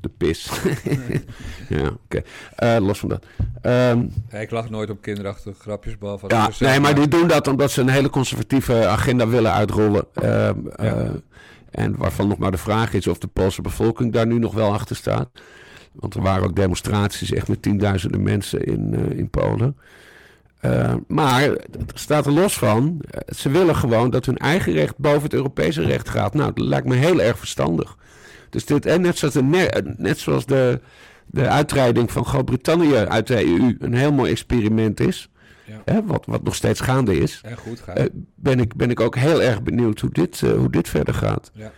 [0.00, 0.50] De PIS.
[1.68, 2.22] ja, oké.
[2.80, 3.26] Los van dat.
[4.30, 7.70] Ja, ik lach nooit op kinderachtige grapjes, behalve ja, nee, maar die doen dat omdat
[7.70, 10.04] ze een hele conservatieve agenda willen uitrollen.
[10.14, 11.08] Ehm, eh,
[11.70, 14.72] en waarvan nog maar de vraag is of de Poolse bevolking daar nu nog wel
[14.72, 15.28] achter staat.
[15.98, 19.76] Want er waren ook demonstraties echt met tienduizenden mensen in, eh, in Polen.
[20.60, 23.00] Eh, maar het staat er los van.
[23.10, 26.34] eh, Ze willen gewoon dat hun eigen recht boven het Europese recht gaat.
[26.34, 27.96] Nou, dat lijkt me heel erg verstandig.
[28.50, 30.80] Dus dit, en net zoals, de, ne- net zoals de,
[31.26, 35.30] de uittreding van Groot-Brittannië uit de EU een heel mooi experiment is.
[35.64, 35.82] Ja.
[35.84, 37.40] Hè, wat, wat nog steeds gaande is.
[37.44, 38.04] En goed eh,
[38.34, 41.50] ben, ik, ben ik ook heel erg benieuwd hoe dit, hoe dit verder gaat.
[41.54, 41.72] Ja.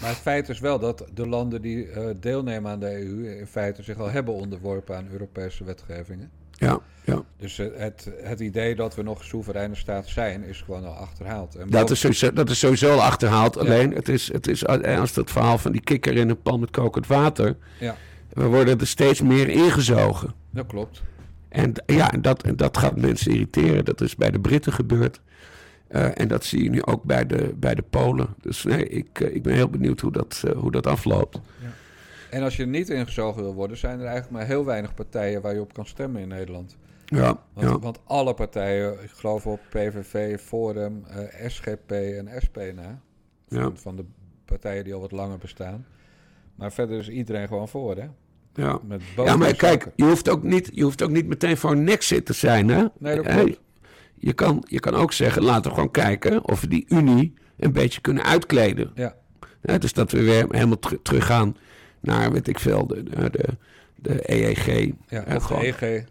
[0.00, 3.46] Maar het feit is wel dat de landen die eh, deelnemen aan de EU in
[3.46, 6.30] feite zich al hebben onderworpen aan Europese wetgevingen.
[6.52, 7.22] Ja, ja.
[7.36, 11.54] Dus eh, het, het idee dat we nog soevereine staat zijn, is gewoon al achterhaald.
[11.54, 13.56] En Dat, is sowieso, dat is sowieso al achterhaald.
[13.58, 16.60] Alleen, het is, het is eh, als het verhaal van die kikker in een pan
[16.60, 17.56] met kokend water.
[17.80, 17.96] Ja,
[18.32, 20.34] We worden er steeds meer ingezogen.
[20.50, 21.02] dat klopt.
[21.48, 23.84] En ja, dat, en dat gaat mensen irriteren.
[23.84, 25.20] Dat is bij de Britten gebeurd.
[25.90, 28.34] Eh, en dat zie je nu ook bij de, bij de Polen.
[28.40, 31.40] Dus nee, ik, eh, ik ben heel benieuwd hoe dat, eh, hoe dat afloopt.
[32.30, 35.54] En als je niet ingezogen wil worden, zijn er eigenlijk maar heel weinig partijen waar
[35.54, 36.76] je op kan stemmen in Nederland.
[37.04, 37.78] Ja, Want, ja.
[37.78, 41.04] want alle partijen, ik geloof op PVV, Forum,
[41.46, 43.00] SGP en SP na.
[43.48, 43.70] Van, Ja.
[43.74, 44.04] van de
[44.44, 45.86] partijen die al wat langer bestaan.
[46.54, 48.06] Maar verder is iedereen gewoon voor, hè?
[48.54, 48.78] ja.
[48.82, 51.84] Met Ja, maar kijk, je hoeft ook niet, je hoeft ook niet meteen voor een
[51.84, 52.84] nexit te zijn, hè?
[52.98, 53.60] Nee, dat klopt.
[54.22, 57.72] Je kan, je kan ook zeggen, laten we gewoon kijken of we die Unie een
[57.72, 58.90] beetje kunnen uitkleden.
[59.62, 61.56] Ja, dus dat we weer helemaal ter- teruggaan
[62.00, 63.44] naar, weet ik veel, de, de,
[63.96, 64.66] de, EEG.
[65.08, 66.04] ja Hè, of de gewoon, EG.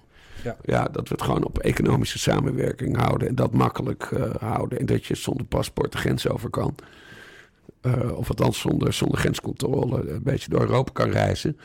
[0.65, 4.79] ja, dat we het gewoon op economische samenwerking houden en dat makkelijk eh, houden.
[4.79, 6.75] En dat je zonder paspoort de grens over kan.
[7.81, 11.57] Eh, of althans zonder, zonder grenscontrole een beetje door Europa kan reizen.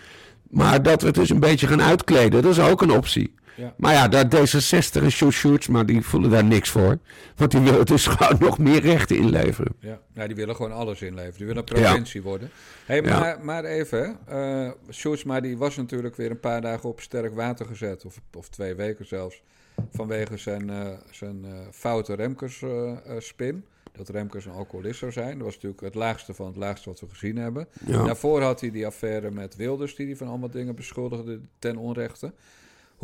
[0.50, 3.34] Maar dat we het dus een beetje gaan uitkleden, dat is ook een optie.
[3.56, 3.74] Ja.
[3.76, 6.98] Maar ja, daar D66 en Sjoerd maar die voelen daar niks voor.
[7.36, 9.72] Want die willen dus gewoon nog meer rechten inleveren.
[9.78, 10.00] Ja.
[10.14, 11.36] ja, die willen gewoon alles inleveren.
[11.36, 12.50] Die willen een provincie worden.
[12.84, 13.18] Hey, Ja.
[13.20, 14.18] maar, maar even,
[14.90, 18.04] Sjoerdsma die was natuurlijk weer een paar dagen op sterk water gezet.
[18.04, 19.42] Of, of twee weken zelfs.
[19.92, 23.64] Vanwege zijn, eh, zijn eh, foute Remkers-spin.
[23.92, 25.34] dat Remkers een alcoholist zou zijn.
[25.34, 27.68] Dat was natuurlijk het laagste van het laagste wat we gezien hebben.
[27.86, 32.32] Daarvoor had hij die affaire met Wilders, die hij van allemaal dingen beschuldigde ten onrechte.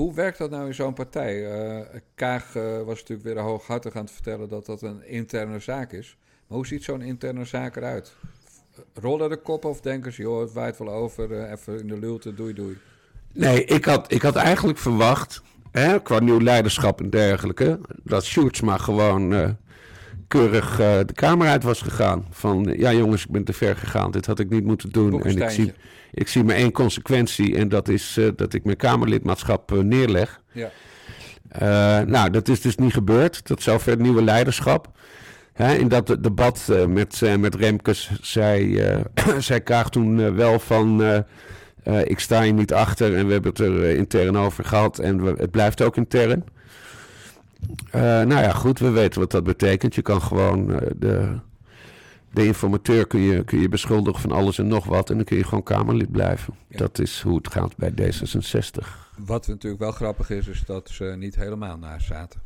[0.01, 1.51] Hoe werkt dat nou in zo'n partij?
[1.51, 5.93] Eh, Kaag eh, was natuurlijk weer hooghartig aan het vertellen dat dat een interne zaak
[5.93, 6.17] is.
[6.47, 8.13] Maar hoe ziet zo'n interne zaak eruit?
[8.95, 11.99] Rollen de koppen of denken ze, joh, het waait wel over, eh, even in de
[11.99, 12.79] lulte, doei doei.
[13.33, 18.79] Nee, ik had, ik had eigenlijk verwacht, hè, qua nieuw leiderschap en dergelijke, dat Sjoerdsma
[18.79, 19.57] gewoon
[20.31, 22.27] keurig eh, de Kamer uit was gegaan.
[22.31, 25.23] Van, ja jongens, ik ben te ver gegaan, dit had ik niet moeten doen.
[25.23, 25.73] En ik zie,
[26.13, 30.41] ik zie maar één consequentie en dat is eh, dat ik mijn Kamerlidmaatschap eh, neerleg.
[30.53, 30.71] Ja,
[32.05, 33.45] nou, dat is dus niet gebeurd.
[33.45, 34.89] Tot zover het nieuwe leiderschap.
[35.53, 38.83] Hè, in dat debat met, met Remkes zei,
[39.39, 41.03] zei Kaag toen wel van...
[42.05, 44.99] ik sta hier niet achter en we hebben het er intern over gehad.
[44.99, 46.45] En we, het blijft ook intern.
[47.91, 49.95] Eh, nou ja, goed, we weten wat dat betekent.
[49.95, 51.39] Je kan gewoon eh, de,
[52.31, 55.11] de informateur kun je, kun je beschuldigen van alles en nog wat.
[55.11, 56.55] En dan kun je gewoon Kamerlid blijven.
[56.69, 56.77] Ja.
[56.77, 58.87] Dat is hoe het gaat bij D66.
[59.17, 62.41] wat natuurlijk wel grappig is, is dat ze niet helemaal naast zaten.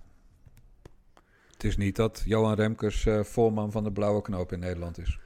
[1.53, 5.18] Het is niet dat Johan Remkes eh, voorman van de blauwe knoop in Nederland is.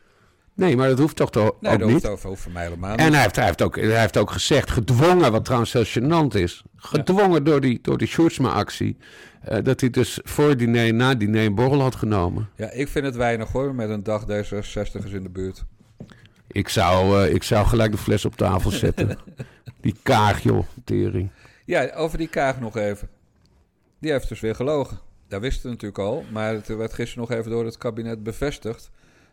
[0.59, 2.07] Nee, maar dat hoeft toch toch Nee, ook dat niet?
[2.07, 3.13] hoeft over mij helemaal En niet.
[3.15, 6.63] hij heeft, hij, heeft ook, hij heeft ook gezegd, gedwongen, wat trouwens heel gênant is.
[6.77, 8.97] Gedwongen door die, door die Sjoerdsma-actie.
[9.43, 12.49] eh, dat hij dus voor diner, na diner een borrel had genomen.
[12.57, 15.65] Ja, ik vind het weinig hoor, met een dag D66'ers in de buurt.
[16.49, 19.19] Ik zou, eh, ik zou gelijk de fles op tafel zetten.
[19.81, 21.31] die kaag, joh, tering.
[21.65, 23.09] Ja, over die Kaag nog even.
[24.01, 24.99] Die heeft dus weer gelogen.
[25.29, 28.91] Dat wisten we natuurlijk al, maar het werd gisteren nog even door het kabinet bevestigd.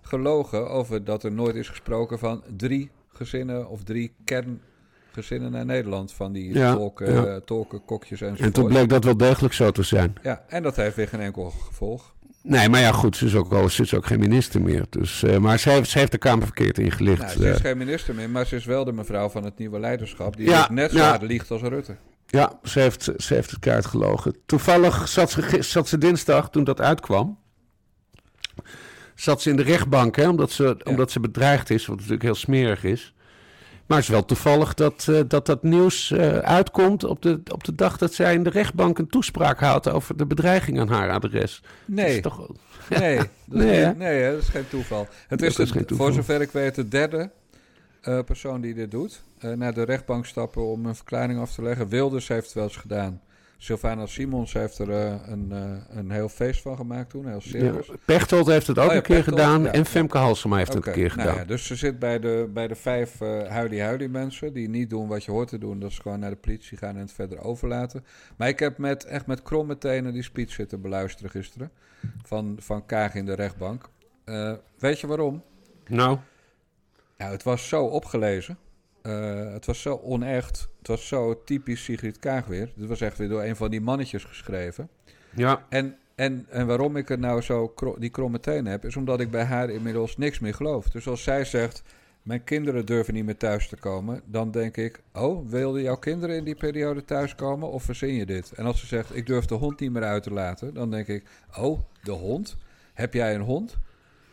[0.08, 6.14] Gelogen over dat er nooit is gesproken van drie gezinnen of drie kerngezinnen naar Nederland.
[6.14, 7.26] Van die Ja, tolken, ja.
[7.26, 8.46] eh, tolken, kokjes enzovoort.
[8.46, 10.14] En toen bleek dat wel degelijk zo te zijn.
[10.24, 12.14] Ja, en dat heeft weer geen enkel gevolg.
[12.42, 14.86] Nee, maar ja, goed, ze is ook, al- ze is ook geen minister meer.
[14.90, 17.20] Dus, eh, maar ze heeft, ze heeft de Kamer verkeerd ingelicht.
[17.22, 17.62] Nou, ze is eh.
[17.62, 20.38] geen minister meer, maar ze is wel de mevrouw van het nieuwe leiderschap.
[20.38, 21.96] Die Ja, net zo hard liegt als Rutte.
[22.28, 24.36] Ja, ze heeft, ze heeft het kaart gelogen.
[24.46, 27.38] Toevallig zat ze, zat ze dinsdag, toen dat uitkwam...
[29.16, 31.86] zat ze in de rechtbank, hè, omdat, ze, omdat ze bedreigd is...
[31.86, 33.14] wat natuurlijk heel smerig is.
[33.86, 37.04] Maar het is wel toevallig dat eh, dat, dat nieuws eh, uitkomt...
[37.04, 39.90] Op de, op de dag dat zij in de rechtbank een toespraak houdt...
[39.90, 41.62] over de bedreiging aan haar adres.
[41.86, 42.14] Dat Nee.
[42.16, 42.48] is toch...
[42.90, 45.08] Nee, dat, Nee, is, niet- nee hè, dat is geen toeval.
[45.28, 46.06] Het Dat is, geen toeval.
[46.06, 47.30] voor zover ik weet de derde
[48.02, 49.24] eh, persoon die dit doet.
[49.56, 51.88] Naar de rechtbank stappen om een verklaring af te leggen.
[51.88, 53.22] Wilders heeft het wel eens gedaan.
[53.58, 57.50] Sylvana Simons heeft er eh, een, eh, een heel feest van gemaakt toen, heel Ja,
[57.50, 57.90] circus.
[58.06, 59.64] Pechtold heeft het ook Oh ja, een keer Pechtold, gedaan...
[59.64, 59.72] ja.
[59.72, 61.36] en Femke Halsema heeft het Oké, een keer nou gedaan.
[61.36, 65.08] ja, dus ze zit bij de, bij de vijf eh huidy-huidy mensen die niet doen
[65.08, 65.80] wat je hoort te doen.
[65.80, 68.06] Dat is gewoon naar de politie gaan en het verder overlaten.
[68.38, 71.72] Maar ik heb met, echt met kromme tenen die speech zitten beluisteren gisteren.
[72.24, 73.90] Van, van Kaag in de rechtbank.
[74.80, 75.44] Weet je waarom?
[75.88, 76.18] Nou,
[77.18, 78.58] Ja, het was zo opgelezen.
[79.06, 80.70] Eh, het was zo onecht.
[80.78, 82.72] Het was zo typisch Sigrid Kaag weer.
[82.80, 84.90] Het was echt weer door een van die mannetjes geschreven.
[85.36, 85.66] ja...
[85.70, 89.20] En, en, en waarom ik er nou zo kro- die kromme tenen heb, is omdat
[89.20, 90.90] ik bij haar inmiddels niks meer geloof.
[90.90, 91.84] Dus als zij zegt,
[92.22, 96.36] mijn kinderen durven niet meer thuis te komen, dan denk ik, oh, wilden jouw kinderen
[96.36, 98.52] in die periode thuiskomen of verzin je dit?
[98.52, 101.08] En als ze zegt, ik durf de hond niet meer uit te laten, dan denk
[101.08, 101.24] ik,
[101.58, 102.58] oh, de hond?
[102.94, 103.78] Heb jij een hond?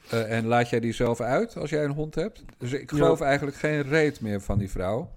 [0.09, 2.43] Eh, en laat jij die zelf uit als jij een hond hebt?
[2.59, 5.11] Dus ik geloof eigenlijk geen reet meer van die vrouw.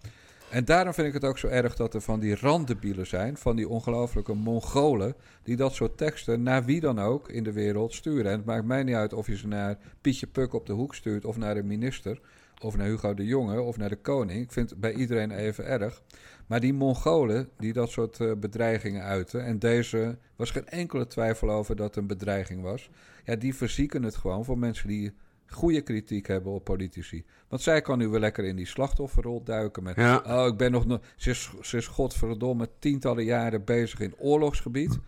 [0.49, 3.55] En daarom vind ik het ook zo erg dat er van die randdebielen zijn, van
[3.55, 8.31] die ongelofelijke Mongolen, die dat soort teksten naar wie dan ook in de wereld sturen.
[8.31, 10.95] En het maakt mij niet uit of je ze naar Pietje Puk op de hoek
[10.95, 12.19] stuurt, of naar de minister,
[12.65, 14.41] of naar Hugo de Jonge, of naar de koning.
[14.41, 16.01] Ik vind het bij iedereen even erg.
[16.47, 21.49] Maar die Mongolen die dat soort eh, bedreigingen uiten, en deze was geen enkele twijfel
[21.49, 22.89] over dat het een bedreiging was,
[23.23, 25.13] ja, die verzieken het gewoon voor mensen die
[25.47, 27.25] goede kritiek hebben op politici.
[27.47, 29.95] Want zij kan nu weer lekker in die slachtofferrol duiken met...
[29.95, 30.23] Ja.
[30.27, 30.85] Oh, ik ben nog...
[30.85, 34.99] no- Ze is, ze is godverdomme tientallen jaren bezig in oorlogsgebied.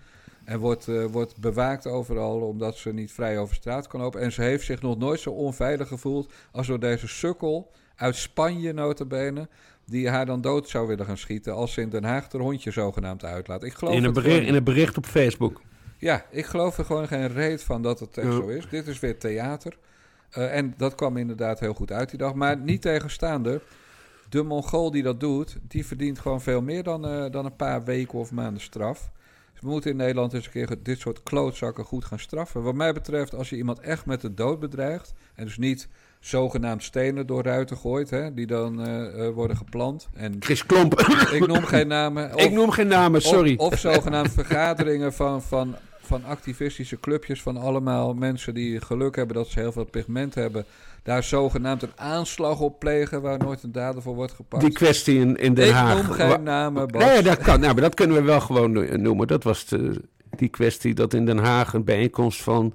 [0.47, 4.21] En wordt, eh, wordt bewaakt overal omdat ze niet vrij over straat kan lopen.
[4.21, 8.73] En ze heeft zich nog nooit zo onveilig gevoeld als door deze sukkel uit Spanje
[8.73, 9.47] notabene...
[9.85, 12.71] die haar dan dood zou willen gaan schieten als ze in Den Haag haar hondje
[12.71, 13.63] zogenaamd uitlaat.
[13.63, 15.61] Ik geloof In een, het bericht, in een bericht op Facebook.
[15.97, 18.33] ja, ik geloof er gewoon geen reet van dat het echt Ja.
[18.33, 18.69] zo is.
[18.69, 19.77] Dit is weer theater.
[20.29, 22.33] Eh, en dat kwam inderdaad heel goed uit die dag.
[22.33, 23.61] Maar niet tegenstaande,
[24.29, 27.83] de Mongool die dat doet, die verdient gewoon veel meer dan, eh, dan een paar
[27.83, 29.09] weken of maanden straf.
[29.61, 32.63] We moeten in Nederland eens een keer dit soort klootzakken goed gaan straffen.
[32.63, 35.87] Wat mij betreft, als je iemand echt met de dood bedreigt, en dus niet
[36.19, 40.07] zogenaamd stenen door ruiten gooit, hè, die dan eh, eh, worden geplant.
[40.13, 40.99] En Chris Klomp.
[41.31, 42.35] ik noem geen namen.
[42.35, 43.55] ik noem geen namen, sorry.
[43.57, 45.75] Of, of zogenaamd vergaderingen van, van,
[46.07, 50.65] van activistische clubjes van allemaal mensen die geluk hebben dat ze heel veel pigment hebben.
[51.03, 54.63] Daar zogenaamd een aanslag op plegen waar nooit een dader voor wordt gepakt.
[54.63, 55.95] Die kwestie in, in Den ik Haag.
[56.03, 57.03] noem geen namen, Bas.
[57.03, 57.59] Nee, dat kan.
[57.59, 59.27] Nou, maar dat kunnen we wel gewoon no- noemen.
[59.27, 60.01] Dat was de,
[60.37, 62.73] die kwestie dat in Den Haag een bijeenkomst van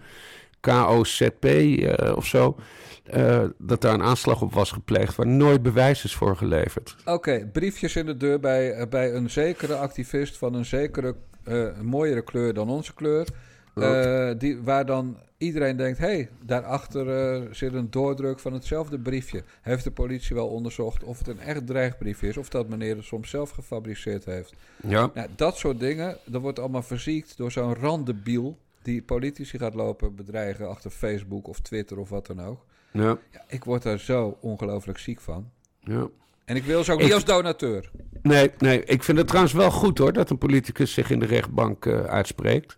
[0.61, 2.57] KOZP eh, of zo.
[3.05, 6.97] eh, dat daar een aanslag op was gepleegd waar nooit bewijs is voor geleverd.
[7.05, 11.81] Oké, briefjes in de deur bij, eh, bij een zekere activist van een zekere eh,
[11.81, 13.27] mooiere kleur dan onze kleur.
[13.75, 18.99] Eh, die, waar dan iedereen denkt, hé, hey, daarachter eh, zit een doordruk van hetzelfde
[18.99, 19.43] briefje.
[19.63, 22.37] Heeft de politie wel onderzocht of het een echt dreigbrief is...
[22.37, 24.55] of dat meneer het soms zelf gefabriceerd heeft.
[24.87, 25.11] Ja.
[25.15, 28.59] Nou, dat soort dingen, dat wordt allemaal verziekt door zo'n randebiel...
[28.83, 32.65] die politici gaat lopen bedreigen achter Facebook of Twitter of wat dan ook.
[32.91, 33.19] Ja.
[33.31, 35.51] Ja, ik word daar zo ongelooflijk ziek van.
[35.81, 36.09] ja.
[36.45, 37.91] En ik wil ze ook Ik- niet als donateur.
[38.23, 41.27] Nee, nee, ik vind het trouwens wel goed hoor dat een politicus zich in de
[41.27, 42.77] rechtbank eh, uitspreekt.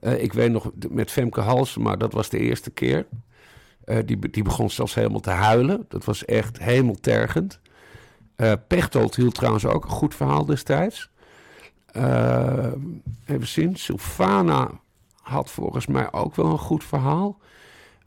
[0.00, 3.06] Eh, ik weet nog met Femke Halsema, dat was de eerste keer.
[3.84, 5.84] Eh, die, die begon zelfs helemaal te huilen.
[5.88, 7.60] Dat was echt hemeltergend.
[8.68, 11.10] Pechtold hield trouwens ook een goed verhaal destijds.
[13.26, 14.70] Even zien, Sylvana
[15.22, 17.38] had volgens mij ook wel een goed verhaal.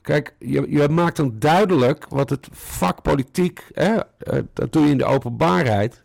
[0.07, 4.91] Kijk, je, je maakt dan duidelijk wat het vak politiek, hè, eh, dat doe je
[4.91, 6.03] in de openbaarheid.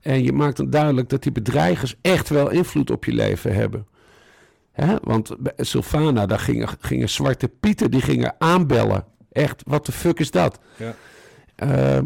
[0.00, 3.86] En je maakt dan duidelijk dat die bedreigers echt wel invloed op je leven hebben.
[4.72, 4.96] Hè?
[5.02, 9.04] Want bij Sylvana, daar gingen, gingen zwarte pieten, die gingen aanbellen.
[9.32, 10.58] Echt, wat de fuck is dat?
[10.76, 10.94] Ja.
[11.54, 12.04] Ehm,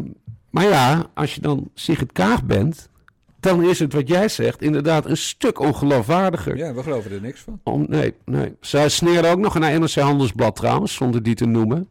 [0.49, 2.89] maar ja, als je dan Sigrid Kaag bent,
[3.39, 6.57] dan is het wat jij zegt inderdaad een stuk ongeloofwaardiger.
[6.57, 7.59] Ja, we geloven er niks van.
[7.63, 8.55] Om, nee, nee.
[8.61, 11.89] Zij sneerde ook nog naar NRC Handelsblad trouwens, zonder die te noemen.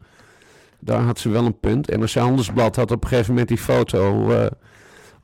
[0.81, 1.97] Daar had ze wel een punt.
[1.97, 4.47] NRC Handelsblad had op een gegeven moment die foto eh,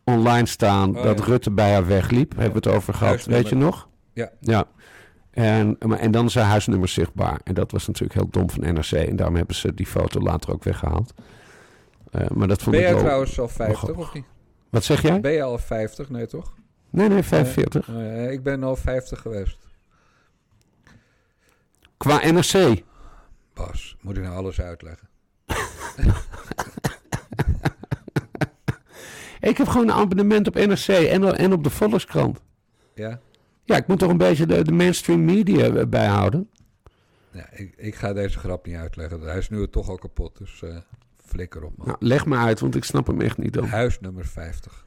[0.04, 0.96] online staan...
[0.96, 1.24] Oh, dat ja.
[1.24, 2.30] Rutte bij haar wegliep.
[2.37, 3.42] Hebben we het over gehad, Huisnummer.
[3.42, 3.88] weet je nog?
[4.12, 4.30] Ja.
[4.40, 4.64] Ja.
[5.30, 7.40] En, maar, en dan is haar huisnummer zichtbaar.
[7.44, 8.92] En dat was natuurlijk heel dom van NRC.
[8.92, 11.14] En daarom hebben ze die foto later ook weggehaald.
[12.11, 14.06] Eh, maar dat vond Ben ik jij trouwens al 50 grappig.
[14.08, 14.24] of niet?
[14.72, 15.20] Wat zeg jij?
[15.20, 16.11] Ben je al 50?
[16.11, 16.54] Nee, toch?
[16.90, 17.88] Nee, nee, 45.
[17.88, 19.58] Oh ja, ik ben al 50 geweest.
[21.96, 22.82] Qua NRC.
[23.54, 25.08] Bas, moet ik nou alles uitleggen?
[29.40, 32.40] Ik heb gewoon een abonnement op NRC en, en op de Volkskrant.
[32.94, 33.20] Ja?
[33.64, 36.50] Ja, ik moet toch een beetje de, de mainstream media eh, bijhouden.
[37.30, 39.20] ja ik, ik ga deze grap niet uitleggen.
[39.20, 40.76] Hij is nu toch al kapot, dus eh,
[41.33, 41.87] flikker op man.
[41.87, 43.64] Nou, leg maar uit, want ik snap hem echt niet dan.
[43.64, 44.85] Huis nummer 50.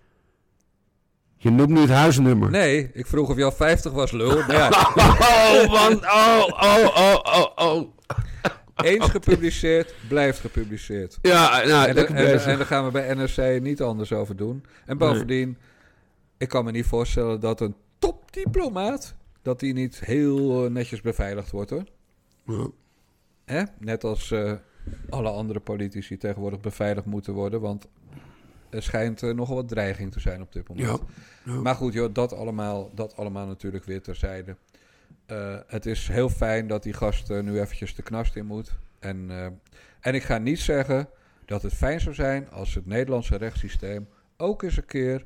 [1.38, 2.50] Je noemt nu het huisnummer.
[2.50, 4.38] Nee, ik vroeg of je al 50 was, lul.
[4.52, 5.94] Ja, Oh, man.
[5.94, 7.90] Oh, oh, oh, oh, oh.
[8.76, 11.18] eens gepubliceerd, blijft gepubliceerd.
[11.22, 14.66] Ja, nou, En, en, daar gaan we bij NRC niet anders over doen.
[14.86, 15.58] En bovendien,
[16.38, 19.16] ik kan me niet voorstellen dat een topdiplomaat...
[19.42, 21.84] dat die niet heel eh, netjes beveiligd wordt, hoor.
[22.46, 22.68] Ja.
[23.46, 23.64] Hè?
[23.80, 24.54] Net als eh,
[25.10, 27.62] alle andere politici tegenwoordig beveiligd moeten worden.
[27.62, 27.88] Want
[28.70, 31.02] er schijnt eh, nogal wat dreiging te zijn op dit moment.
[31.44, 31.54] Ja.
[31.54, 34.56] Maar goed, joh, dat, allemaal, dat allemaal natuurlijk weer terzijde.
[35.26, 38.78] Eh het is heel fijn dat die gast eh, nu eventjes de knast in moet.
[39.00, 39.30] En,
[40.00, 41.08] en ik ga niet zeggen
[41.46, 45.26] dat het fijn zou zijn als het Nederlandse rechtssysteem ook eens een keer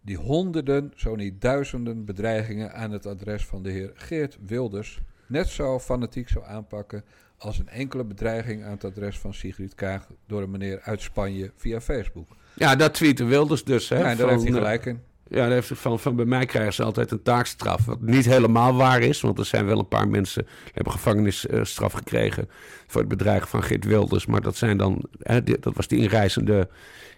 [0.00, 5.48] die honderden, zo niet duizenden bedreigingen aan het adres van de heer Geert Wilders net
[5.48, 7.04] zo fanatiek zou aanpakken
[7.38, 11.52] als een enkele bedreiging aan het adres van Sigrid Kaag door een meneer uit Spanje
[11.56, 12.28] via Facebook.
[12.54, 13.88] Ja, dat tweeten Wilders dus.
[13.88, 15.00] Hè, ja, en daar van, heeft hij eh, gelijk in.
[15.28, 17.84] Ja, daar heeft hij van, van bij mij krijgen ze altijd een taakstraf.
[17.84, 21.92] Wat niet helemaal waar is, want er zijn wel een paar mensen die hebben gevangenisstraf
[21.92, 22.48] gekregen
[22.86, 24.26] voor het bedreigen van Geert Wilders.
[24.26, 26.68] Maar dat zijn dan, hè, dat was die inreizende,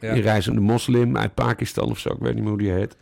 [0.00, 0.12] Ja.
[0.12, 2.96] inreizende moslim uit Pakistan of zo, ik weet niet meer hoe die heet.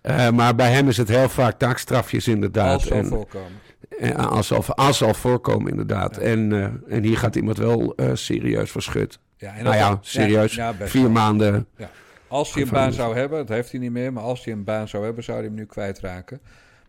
[0.00, 2.72] Eh, maar bij hem is het heel vaak taakstrafjes inderdaad.
[2.74, 3.52] Als En- voorkomen.
[3.98, 6.16] en als zal, als zal voorkomen inderdaad.
[6.16, 9.18] En, eh, en hier gaat iemand wel eh, serieus voor schut.
[9.36, 10.54] Ja, en Nou ja, serieus.
[10.54, 11.10] ja, Vier wel.
[11.10, 11.66] maanden.
[11.76, 11.90] Ja.
[12.28, 14.64] Als hij een baan zou hebben, dat heeft hij niet meer, maar als hij een
[14.64, 16.40] baan zou hebben, zou hij hem nu kwijtraken.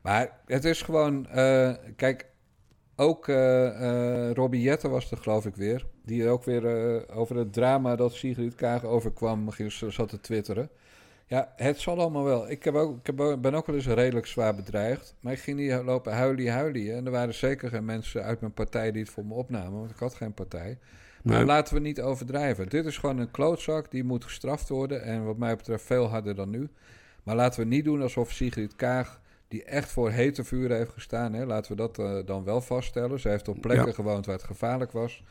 [0.02, 2.26] Maar het is gewoon, eh, kijk,
[2.96, 7.36] ook eh eh Robbie Jetten was er geloof ik weer, die ook weer eh, over
[7.36, 10.70] het drama dat Sigrid Kaag overkwam, ging, zat te twitteren.
[11.30, 12.50] Ja, het zal allemaal wel.
[12.50, 15.40] Ik, heb ook, ik heb ook- ben ook wel eens redelijk zwaar bedreigd, maar ik
[15.40, 16.94] ging niet lopen huilie huilie.
[16.94, 19.92] En er waren zeker geen mensen uit mijn partij die het voor me opnamen, want
[19.92, 20.78] ik had geen partij.
[21.24, 21.46] Maar Nee.
[21.46, 22.70] laten we niet overdrijven.
[22.70, 25.04] Dit is gewoon een klootzak, die moet gestraft worden.
[25.04, 26.70] En wat mij betreft veel harder dan nu.
[27.24, 31.34] Maar laten we niet doen alsof Sigrid Kaag, die echt voor hete vuur heeft gestaan...
[31.34, 33.20] Hè, laten we dat eh, dan wel vaststellen.
[33.20, 33.94] Ze heeft op plekken Ja.
[33.94, 35.24] gewoond waar het gevaarlijk was.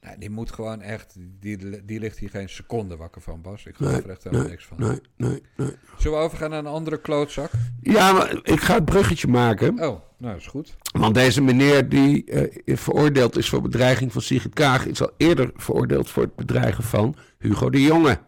[0.00, 1.16] Nou, die moet gewoon echt...
[1.40, 3.66] Die, die ligt hier geen seconde wakker van, Bas.
[3.66, 4.76] Ik geloof Nee, er echt helemaal nee, niks van.
[4.78, 5.76] nee, nee, nee.
[5.98, 7.50] Zullen we overgaan naar een andere klootzak?
[7.80, 9.80] Ja, maar ik ga het bruggetje maken.
[9.88, 10.76] Oh, nou, is goed.
[10.92, 14.86] Want deze meneer die eh, veroordeeld is voor bedreiging van Sigrid Kaag...
[14.86, 18.18] is al eerder veroordeeld voor het bedreigen van Hugo de Jonge.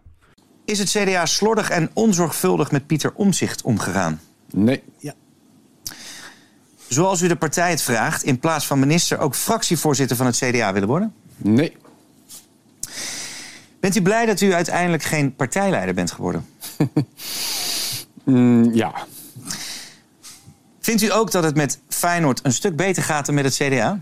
[0.65, 4.21] Is het CDA slordig en onzorgvuldig met Pieter Omzicht omgegaan?
[4.51, 4.83] Nee.
[6.89, 10.73] Zoals u de partij het vraagt, in plaats van minister ook fractievoorzitter van het CDA
[10.73, 11.15] willen worden?
[11.43, 11.77] Nee.
[13.81, 16.47] Bent u blij dat u uiteindelijk geen partijleider bent geworden?
[18.25, 19.07] Mm, ja.
[20.81, 24.01] Vindt u ook dat het met Feyenoord een stuk beter gaat dan met het CDA?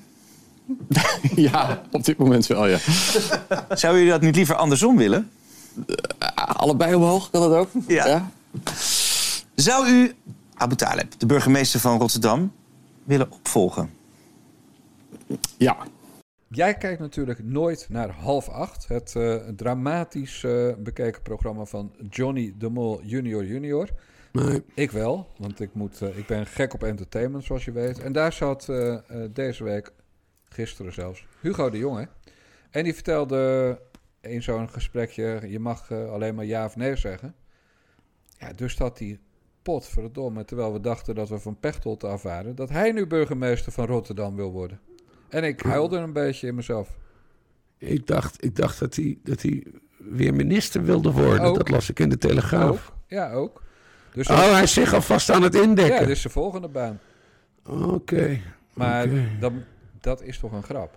[1.50, 2.78] ja, op dit moment wel, ja.
[3.70, 5.30] Zou u dat niet liever andersom willen?
[6.34, 7.70] Allebei omhoog, kan dat ook?
[7.86, 8.30] Ja.
[9.54, 10.14] Zou u
[10.54, 12.52] Abu Taleb, de burgemeester van Rotterdam,
[13.04, 13.90] willen opvolgen?
[15.56, 15.76] Ja.
[16.52, 18.88] Jij kijkt natuurlijk nooit naar half acht.
[18.88, 23.88] Het eh, dramatisch eh, bekeken programma van Johnny de Mol junior junior.
[24.32, 24.62] Nee.
[24.74, 27.98] Ik wel, want ik, moet, eh, ik ben gek op entertainment, zoals je weet.
[27.98, 28.72] En daar zat
[29.32, 29.92] deze week,
[30.44, 32.08] gisteren zelfs, Hugo de Jonge.
[32.70, 33.78] En die vertelde
[34.20, 37.34] in zo'n gesprekje, je mag alleen maar ja of nee zeggen.
[38.38, 39.20] Ja, dus dat die
[39.62, 42.54] potverdomme, terwijl we dachten dat we van Pechtold af waren...
[42.54, 44.80] dat hij nu burgemeester van Rotterdam wil worden.
[45.30, 46.88] En ik huilde een beetje in mezelf.
[47.78, 49.66] Ik dacht, ik dacht dat, hij, dat hij
[49.98, 51.40] weer minister wilde worden.
[51.40, 51.56] Ook.
[51.56, 52.70] Dat las ik in de Telegraaf.
[52.88, 52.96] Ook?
[53.06, 53.62] Ja, ook.
[54.14, 55.98] Dus Oh, hij is zich alvast aan het ja, indekken.
[55.98, 56.98] dit is de volgende baan.
[57.66, 58.38] Oké.
[58.74, 59.06] Maar
[59.40, 59.52] dat,
[60.00, 60.96] dat is toch een grap?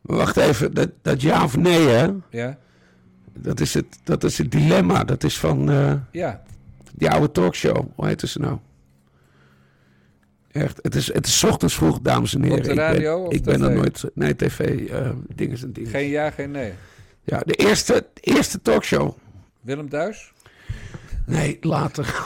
[0.00, 2.08] Wacht even, dat, dat ja of nee, hè?
[2.30, 2.58] Ja?
[3.38, 5.04] Dat is het, dat is het dilemma.
[5.04, 6.42] Dat is van eh, Ja.
[6.94, 7.86] die oude talkshow.
[7.94, 8.58] Hoe heet ze nou?
[10.54, 12.58] Echt, het is, het is ochtends vroeg, dames en heren.
[12.58, 14.04] Op de Ik ben- radio Ik ben, er nooit...
[14.14, 14.58] Nee, tv,
[14.90, 15.90] eh dingen en dingen.
[15.90, 16.72] Geen ja, geen nee.
[17.24, 19.16] Ja, de eerste, de eerste talkshow.
[19.60, 20.32] Willem Duis?
[21.26, 22.14] Nee, later.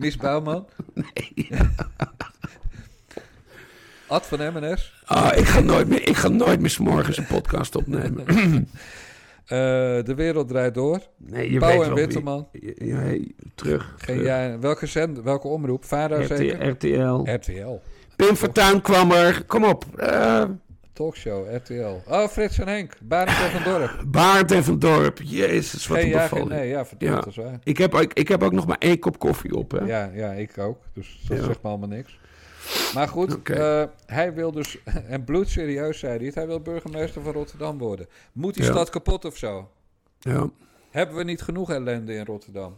[0.00, 0.66] Mies Bouwman?
[0.94, 1.48] Nee.
[4.06, 5.02] Ad van MNS?
[5.04, 8.24] Ah, ik, ga nooit meer, ik ga nooit meer 's morgens een podcast opnemen.
[9.46, 9.58] Eh,
[10.04, 10.98] de wereld draait door.
[11.16, 12.48] Nee, je Pauw weet en Witteman.
[13.54, 13.94] Terug.
[13.96, 14.22] Geen terug.
[14.24, 15.84] ja, welke, zend, welke omroep?
[15.84, 16.68] Vara zeker?
[16.68, 17.30] RTL.
[17.30, 17.78] RTL.
[18.16, 19.44] Pim Fortuyn kwam er.
[19.46, 19.84] Kom op.
[19.96, 20.44] eh
[20.92, 21.96] Talkshow, RTL.
[22.12, 22.94] Oh, Frits en Henk.
[23.02, 24.02] Barend en van Dorp.
[24.06, 25.18] Baart en van Dorp.
[25.24, 26.48] Jezus, wat Geen een ja, bevalling.
[26.50, 26.68] geen nee.
[26.68, 27.20] Ja, verdomme, Ja.
[27.20, 27.58] dat is waar.
[27.64, 29.70] Ik heb, ook- ik heb ook nog maar één kop koffie op.
[29.70, 29.84] Hè?
[29.84, 30.78] Ja, ja, ik ook.
[30.94, 31.44] Dus dat Ja.
[31.44, 32.18] zegt me allemaal niks.
[32.94, 34.78] Maar goed, eh, hij wil dus,
[35.08, 38.06] en bloedserieus zei hij het, hij wil burgemeester van Rotterdam worden.
[38.32, 38.70] Moet die Ja.
[38.70, 39.70] stad kapot of zo?
[40.18, 40.50] Ja.
[40.90, 42.76] Hebben we niet genoeg ellende in Rotterdam?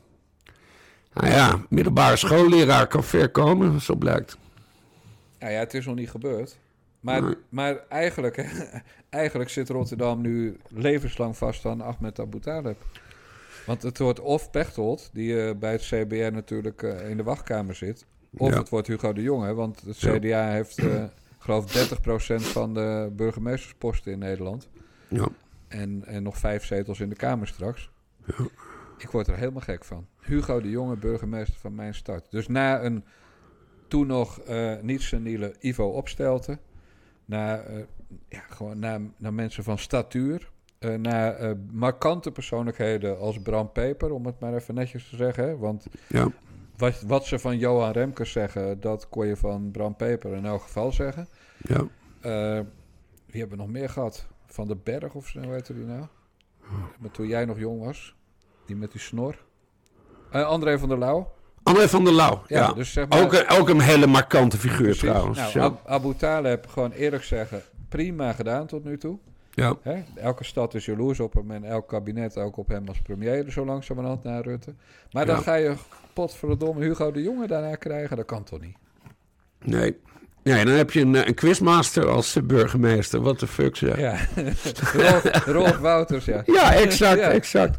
[1.12, 4.37] Nou ja, middelbare schoolleraar kan ver komen, zo blijkt.
[5.39, 6.57] Nou ja, het is nog niet gebeurd.
[7.01, 7.35] Maar, Nee.
[7.49, 8.47] maar eigenlijk,
[9.11, 12.77] eigenlijk zit Rotterdam nu levenslang vast aan Ahmed Abu Talib.
[13.67, 17.75] Want het wordt of Pechtold, die eh, bij het CBR natuurlijk eh, in de wachtkamer
[17.75, 18.05] zit.
[18.37, 18.59] Of Ja.
[18.59, 20.18] het wordt Hugo de Jonge, want het Ja.
[20.18, 21.05] CDA heeft, eh
[21.39, 24.68] geloof 30% van de burgemeestersposten in Nederland.
[25.09, 25.28] Ja.
[25.68, 27.91] En, en nog vijf zetels in de Kamer straks.
[28.99, 30.07] Ik word er helemaal gek van.
[30.20, 32.26] Hugo de Jonge, burgemeester van mijn stad.
[32.30, 33.05] Dus na een
[33.89, 36.59] toen nog eh, niet seniele Ivo Opstelten.
[37.24, 37.82] Naar, eh,
[38.28, 40.53] ja, gewoon naar, naar mensen van statuur.
[40.78, 45.45] eh, naar markante persoonlijkheden als Bram Peper, om het maar even netjes te zeggen.
[45.45, 45.57] Hè?
[45.57, 46.28] Want Ja.
[46.77, 50.62] Wat, wat ze van Johan Remkes zeggen, dat kon je van Bram Peper in elk
[50.62, 51.29] geval zeggen.
[51.59, 51.77] Ja.
[52.20, 52.61] Eh,
[53.27, 54.27] wie hebben we nog meer gehad?
[54.47, 56.05] Van den Berg of zo, hoe heette die nou?
[56.99, 58.14] Maar toen jij nog jong was.
[58.66, 59.45] Die met die snor.
[60.31, 61.33] Eh, André van der Lauw.
[61.62, 62.43] André van der Lauw.
[62.47, 65.01] Ja, Ja, dus zeg maar- ook, een, ook een hele markante figuur Precies.
[65.01, 65.39] trouwens.
[65.39, 65.64] Nou, ja.
[65.64, 69.18] Ab- Abu Talib, gewoon eerlijk zeggen, prima gedaan tot nu toe.
[69.55, 69.76] Ja.
[69.82, 70.02] Hè?
[70.14, 73.64] Elke stad is jaloers op hem en elk kabinet ook op hem als premier, zo
[73.64, 74.74] langzamerhand naar Rutte.
[75.12, 75.42] Maar dan Ja.
[75.42, 75.74] ga je
[76.12, 78.76] potverdomme Hugo de Jonge daarna krijgen, dat kan toch niet?
[79.64, 79.96] Nee.
[80.42, 83.20] Nee, dan heb je een, eh, een quizmaster als eh, burgemeester.
[83.20, 83.98] What the fuck zeg.
[83.98, 84.16] Ja,
[85.02, 86.42] Rolf, Rolf Wouters, ja.
[86.46, 87.30] Ja, exact, Ja.
[87.30, 87.78] exact.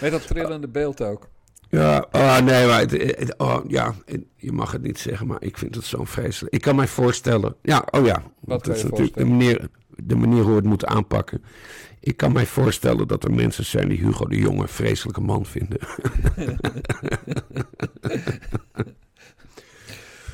[0.00, 1.28] Met dat trillende beeld ook.
[1.70, 3.94] Ja, oh, nee, maar het, het- oh, ja,
[4.36, 6.54] je mag het niet zeggen, maar ik vind het zo vreselijk.
[6.54, 9.70] Ik kan mij voorstellen, ja, oh ja, dat kan is je natuurlijk de voorstellen?
[10.02, 11.42] De manier hoe we het moeten aanpakken.
[12.00, 15.46] Ik kan mij voorstellen dat er mensen zijn die Hugo de Jonge een vreselijke man
[15.46, 15.78] vinden.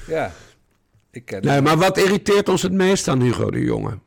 [0.06, 0.32] Ja,
[1.10, 3.98] ik ken nee, maar wat irriteert ons het meest aan Hugo de Jonge?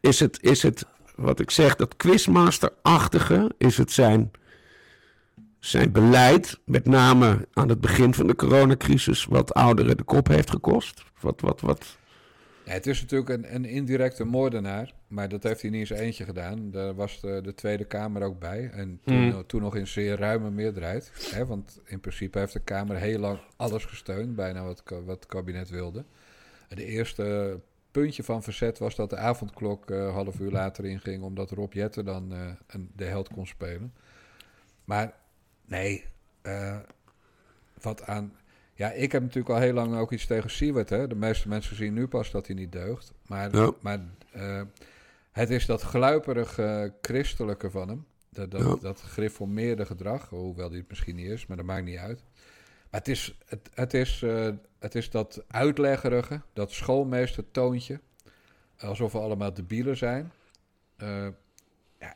[0.00, 0.86] Is het, is het
[1.20, 3.50] wat ik zeg, dat quizmaster-achtige?
[3.58, 4.30] Is het zijn,
[5.58, 10.50] zijn beleid, met name aan het begin van de coronacrisis, wat ouderen de kop heeft
[10.50, 11.04] gekost?
[11.20, 11.98] Wat, wat, wat?
[12.72, 16.70] Het is natuurlijk een, een indirecte moordenaar, maar dat heeft hij niet eens eentje gedaan.
[16.70, 18.70] Daar was de, de Tweede Kamer ook bij.
[18.70, 19.46] En toen, Hmm.
[19.46, 21.12] toen nog in zeer ruime meerderheid.
[21.34, 25.26] Hè, want in principe heeft de Kamer heel lang alles gesteund, bijna wat, wat het
[25.26, 26.04] kabinet wilde.
[26.68, 27.58] De eerste
[27.90, 32.04] puntje van verzet was dat de avondklok eh half uur later inging, omdat Rob Jetten
[32.04, 33.92] dan eh, een, de held kon spelen.
[34.84, 35.12] Maar
[35.66, 36.04] nee,
[36.42, 36.78] eh,
[37.80, 38.32] wat aan.
[38.80, 40.90] Ja, ik heb natuurlijk al heel lang ook iets tegen Siewert.
[40.90, 41.06] Hè?
[41.06, 43.12] De meeste mensen zien nu pas dat hij niet deugt.
[43.26, 43.72] Maar, Ja.
[43.80, 44.00] maar
[44.32, 44.62] eh,
[45.32, 48.06] het is dat gluiperige christelijke van hem.
[48.28, 48.76] Dat, dat, Ja.
[48.80, 52.22] dat gereformeerde gedrag, hoewel die het misschien niet is, maar dat maakt niet uit.
[52.90, 58.00] Maar het is, het, het is, eh, het is dat uitleggerige, dat schoolmeestertoontje.
[58.78, 60.32] Alsof we allemaal debielen zijn.
[60.96, 61.26] Eh,
[61.98, 62.14] ja,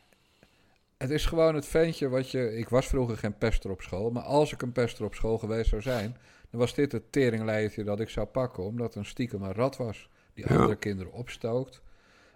[0.96, 2.56] het is gewoon het ventje wat je...
[2.56, 5.68] Ik was vroeger geen pester op school, maar als ik een pester op school geweest
[5.68, 6.16] zou zijn...
[6.54, 10.08] dan was dit het teringleidje dat ik zou pakken, omdat een stiekem een rat was.
[10.34, 10.54] Die Ja.
[10.54, 11.82] andere kinderen opstookt.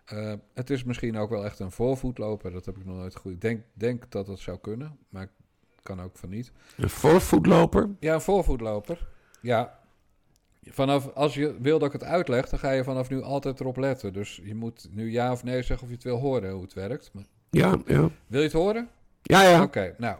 [0.05, 3.33] Eh, het is misschien ook wel echt een voorvoetloper, dat heb ik nog nooit goed...
[3.33, 5.29] Ik denk, denk dat het zou kunnen, maar
[5.83, 6.53] kan ook van niet.
[6.77, 7.89] Een voorvoetloper?
[8.01, 9.09] Ja, een voorvoetloper.
[9.41, 9.79] Ja.
[10.63, 13.77] Vanaf, als je wil dat ik het uitleg, dan ga je vanaf nu altijd erop
[13.77, 14.13] letten.
[14.13, 16.73] Dus je moet nu ja of nee zeggen of je het wil horen hoe het
[16.75, 17.11] werkt.
[17.13, 18.11] Maar, Ja, ja.
[18.27, 18.89] wil je het horen?
[19.23, 19.63] Ja, ja.
[19.63, 20.19] Oké, nou.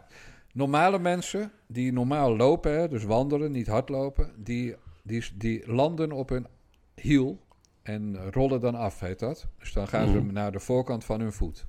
[0.53, 6.29] Normale mensen die normaal lopen, hè, dus wandelen, niet hardlopen, die, die, die landen op
[6.29, 6.47] hun
[6.95, 7.39] hiel.
[7.83, 9.47] en rollen dan af, heet dat.
[9.59, 10.33] Dus dan gaan ze Mhm.
[10.33, 11.65] naar de voorkant van hun voet.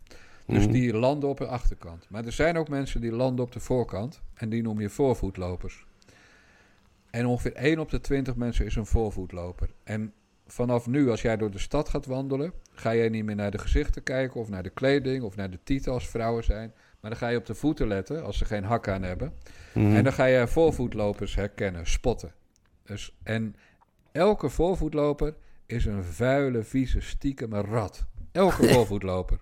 [0.46, 0.72] Dus Mhm.
[0.72, 2.06] die landen op de achterkant.
[2.10, 4.20] Maar er zijn ook mensen die landen op de voorkant.
[4.34, 5.84] En die noem je voorvoetlopers.
[7.10, 9.70] En ongeveer 1 op de 20 mensen is een voorvoetloper.
[9.84, 10.12] En
[10.46, 13.58] vanaf nu, als jij door de stad gaat wandelen, ga jij niet meer naar de
[13.58, 16.72] gezichten kijken of naar de kleding of naar de titel als vrouwen zijn.
[17.00, 19.32] Maar dan ga je op de voeten letten als ze geen hak aan hebben.
[19.74, 19.94] Mhm.
[19.94, 22.32] En dan ga je voorvoetlopers herkennen, spotten.
[22.84, 23.56] Dus, en
[24.12, 25.34] elke voorvoetloper
[25.66, 28.06] is een vuile, vieze, stiekeme rat.
[28.32, 29.38] Elke voorvoetloper.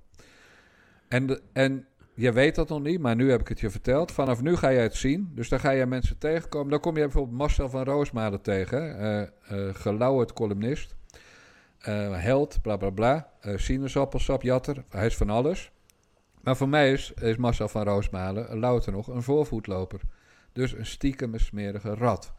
[1.08, 4.12] En, de, en je weet dat nog niet, maar nu heb ik het je verteld.
[4.12, 5.30] Vanaf nu ga je het zien.
[5.34, 6.70] Dus dan ga je mensen tegenkomen.
[6.70, 8.98] Dan kom je bijvoorbeeld Marcel van Roosmalen tegen.
[9.42, 10.94] eh, gelauwerd columnist.
[11.78, 13.30] Eh, held, bla bla bla.
[14.88, 15.70] Hij is van alles.
[16.48, 20.00] Maar voor mij is, is Marcel van Roosmalen, louter nog, een voorvoetloper.
[20.52, 22.32] Dus een stiekeme smerige rat.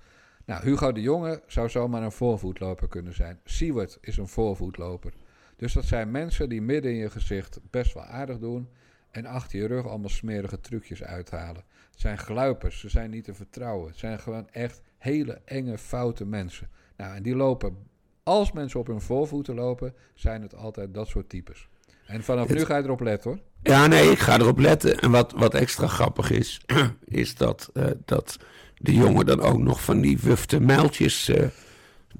[0.45, 3.39] Nou, Hugo de Jonge zou zomaar een voorvoetloper kunnen zijn.
[3.43, 5.13] Siewert is een voorvoetloper.
[5.55, 8.69] Dus dat zijn mensen die midden in je gezicht best wel aardig doen...
[9.11, 11.63] en achter je rug allemaal smerige trucjes uithalen.
[11.91, 13.87] Het zijn gluipers, ze zijn niet te vertrouwen.
[13.87, 16.69] Het zijn gewoon echt hele enge, foute mensen.
[16.97, 17.77] Nou, en die lopen...
[18.23, 21.69] Als mensen op hun voorvoeten lopen, zijn het altijd dat soort types.
[22.05, 23.39] En vanaf Het- nu ga je erop letten, hoor.
[23.61, 24.99] Ja, nee, ik ga erop letten.
[24.99, 26.61] En wat, wat extra grappig is,
[27.05, 28.37] is dat, eh, dat
[28.77, 31.47] de jongen dan ook nog van die wufte mijltjes eh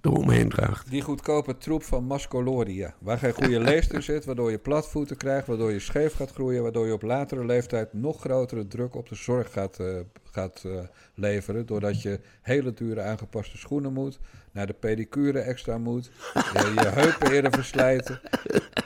[0.02, 0.90] eromheen draagt.
[0.90, 2.94] Die goedkope troep van Mascoloria.
[3.00, 6.64] Waar geen goede leest in zit, waardoor je platvoeten krijgt, waardoor je scheef gaat groeien,
[6.64, 10.64] waardoor je op latere leeftijd nog grotere druk op de zorg gaat, eh, gaat
[11.14, 11.66] leveren.
[11.66, 14.20] Doordat je hele dure aangepaste schoenen moet,
[14.52, 18.22] naar de pedicure extra moet, je, je heupen eerder verslijten.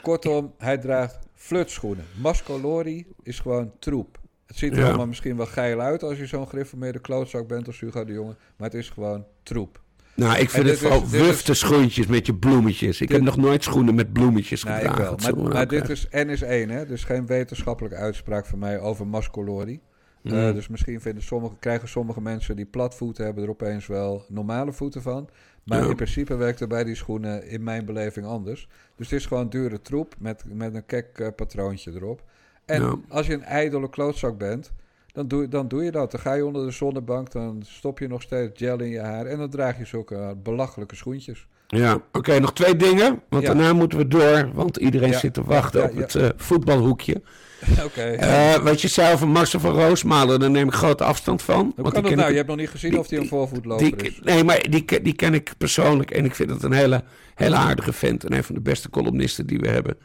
[0.02, 2.04] Kortom, hij draagt flutschoenen.
[2.20, 4.18] Mascolori is gewoon troep.
[4.46, 4.86] Het ziet er Ja.
[4.86, 8.36] allemaal misschien wel geil uit als je zo'n gereformeerde klootzak bent als Hugo de Jonge,
[8.56, 9.82] maar het is gewoon troep.
[10.16, 13.00] Nou, ik vind het vooral wufte schoentjes met je bloemetjes.
[13.00, 15.34] Ik Dit- heb nog nooit schoenen met bloemetjes ik gedragen.
[15.34, 15.42] wel.
[15.48, 15.90] Maar, dit hebben.
[15.90, 16.86] is N is 1, hè?
[16.86, 19.80] Dus geen wetenschappelijke uitspraak van mij over mascolori.
[20.22, 20.52] Eh, Mm.
[20.52, 25.02] dus misschien vinden sommige, krijgen sommige mensen die platvoeten hebben er opeens wel normale voeten
[25.02, 25.28] van.
[25.64, 25.88] Maar Ja.
[25.88, 28.68] in principe werkt er bij die schoenen in mijn beleving anders.
[28.96, 32.22] Dus het is gewoon dure troep met, met een kek eh, patroontje erop.
[32.64, 32.96] En Ja.
[33.08, 34.72] als je een ijdele klootzak bent,
[35.14, 36.10] dan doe, dan doe je dat.
[36.10, 39.26] Dan ga je onder de zonnebank, dan stop je nog steeds gel in je haar...
[39.26, 41.46] en dan draag je zulke eh, belachelijke schoentjes.
[41.68, 43.20] Ja, oké, nog twee dingen.
[43.28, 43.48] Want Ja.
[43.54, 45.18] daarna moeten we door, want iedereen Ja.
[45.18, 47.22] zit te wachten Ja, op het eh, voetbalhoekje.
[47.84, 48.00] Oké.
[48.02, 51.58] Eh, wat je zei over Marcel van Roosmalen, daar neem ik grote afstand van.
[51.64, 52.22] Hoe want kan dat nou?
[52.24, 54.20] ik- Je hebt nog niet gezien die- of hij een voorvoetloper die, is.
[54.22, 57.02] Nee, maar die, ken- die ken ik persoonlijk en ik vind het een hele,
[57.34, 58.24] hele aardige vent.
[58.24, 59.96] En een van de beste columnisten die we hebben.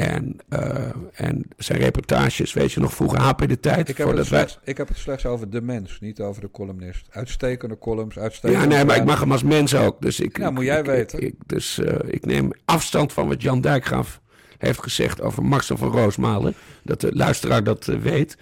[0.00, 3.88] En, eh, en zijn reportages, weet je nog, vroeger HP de Tijd.
[3.88, 6.50] Ik heb, het wij- slechts, ik heb het slechts over de mens, niet over de
[6.50, 7.06] columnist.
[7.10, 8.62] Uitstekende columns, uitstekende...
[8.62, 10.00] Ja, nee, maar ik mag hem als mens ook.
[10.02, 11.20] Dus ik, Nou, ik- moet jij ik- weten.
[11.20, 14.20] Ik, dus eh, ik neem afstand van wat Jan Dijkgraaf
[14.58, 16.54] heeft gezegd over Marcel van Roosmalen.
[16.82, 18.36] Dat de luisteraar dat eh, weet.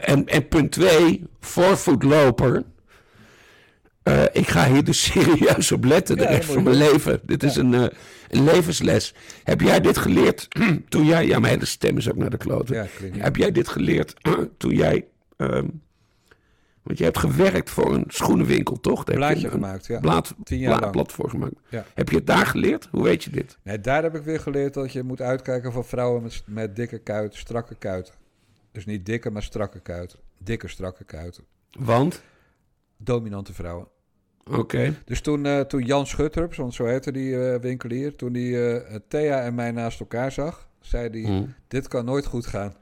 [0.00, 2.62] En, en punt twee, voorvoetloper.
[4.02, 7.20] Eh, ik ga hier dus serieus op letten de Ja, rest van mijn leven.
[7.22, 7.86] Dit is een, eh,
[8.28, 9.14] een levensles.
[9.44, 10.48] Heb jij dit geleerd
[10.88, 11.26] toen jij...
[11.26, 12.74] Ja, mijn hele stem is ook naar de kloten.
[12.74, 13.24] Ja, klinkt niet.
[13.24, 14.14] Heb jij dit geleerd
[14.58, 15.06] toen jij...
[15.36, 15.66] ehm,
[16.82, 19.04] want je hebt gewerkt voor een schoenenwinkel, toch?
[19.04, 20.00] Daar heb je Blaadje een gemaakt, ja.
[20.00, 21.54] Blad, Tien jaar blad voor gemaakt.
[21.68, 21.84] Ja.
[21.94, 22.88] Heb je het daar geleerd?
[22.90, 23.58] Hoe weet je dit?
[23.62, 26.98] Nee, daar heb ik weer geleerd dat je moet uitkijken voor vrouwen met, met dikke
[26.98, 28.14] kuiten, strakke kuiten.
[28.72, 30.18] Dus niet dikke, maar strakke kuiten.
[30.38, 31.44] Dikke, strakke kuiten.
[31.78, 32.22] Want?
[33.04, 33.88] Dominante vrouwen.
[34.50, 34.94] Oké.
[35.04, 38.96] Dus toen, eh, toen Jan Schutrups, want zo heette die eh, winkelier, toen die eh,
[39.08, 41.54] Thea en mij naast elkaar zag, zei hij: Hmm.
[41.68, 42.74] Dit kan nooit goed gaan.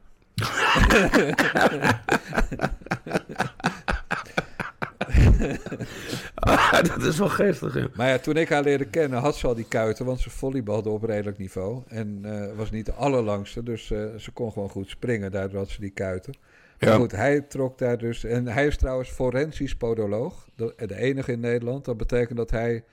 [6.95, 7.89] Dat is wel geestig, ja.
[7.95, 10.89] Maar ja, toen ik haar leerde kennen, had ze al die kuiten, want ze volleybalde
[10.89, 11.83] op redelijk niveau.
[11.89, 15.69] En eh, was niet de allerlangste, dus eh, ze kon gewoon goed springen, daardoor had
[15.69, 16.35] ze die kuiten.
[16.79, 16.97] Maar Ja.
[16.97, 18.25] goed, hij trok daar dus...
[18.25, 21.85] En hij is trouwens forensisch podoloog, de, de enige in Nederland.
[21.85, 22.85] Dat betekent dat hij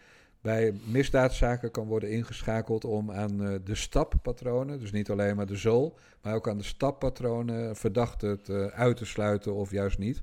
[0.42, 5.56] bij misdaadzaken kan worden ingeschakeld om aan eh, de stappatronen, dus niet alleen maar de
[5.56, 10.22] zool, maar ook aan de stappatronen verdachten te, uit te sluiten of juist niet.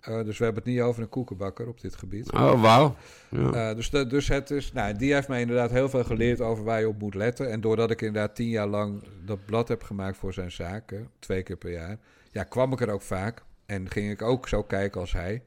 [0.00, 2.32] Eh, dus we hebben het niet over een koekenbakker op dit gebied.
[2.32, 2.96] Oh, wauw.
[3.28, 3.68] Ja.
[3.70, 6.64] Eh, dus, de- dus het is, nou, die heeft mij inderdaad heel veel geleerd over
[6.64, 7.50] waar je op moet letten.
[7.50, 11.42] En doordat ik inderdaad tien jaar lang dat blad heb gemaakt voor zijn zaken, twee
[11.42, 11.98] keer per jaar,
[12.30, 13.42] ja, kwam ik er ook vaak.
[13.66, 15.42] En ging ik ook zo kijken als hij.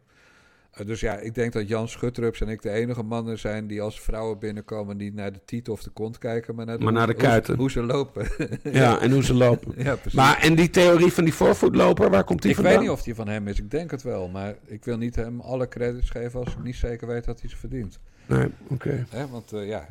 [0.71, 3.81] Eh, dus ja, ik denk dat Jan Schutrups en ik de enige mannen zijn die
[3.81, 6.93] als vrouwen binnenkomen niet naar de titel of de kont kijken, maar naar de, Maar
[6.93, 7.55] naar de hoe- kuiten.
[7.57, 8.27] Hoe, ze lopen.
[8.63, 9.73] ja, en hoe ze lopen.
[9.83, 10.13] Ja, precies.
[10.19, 12.73] Maar en die theorie van die voorvoetloper, waar komt die ik vandaan?
[12.73, 13.59] weet niet of die van hem is.
[13.59, 14.27] Ik denk het wel.
[14.29, 17.49] Maar ik wil niet hem alle credits geven als ik niet zeker weet dat hij
[17.49, 17.99] ze verdient.
[18.25, 19.05] Nee, oké.
[19.09, 19.87] Hè, want eh, ja,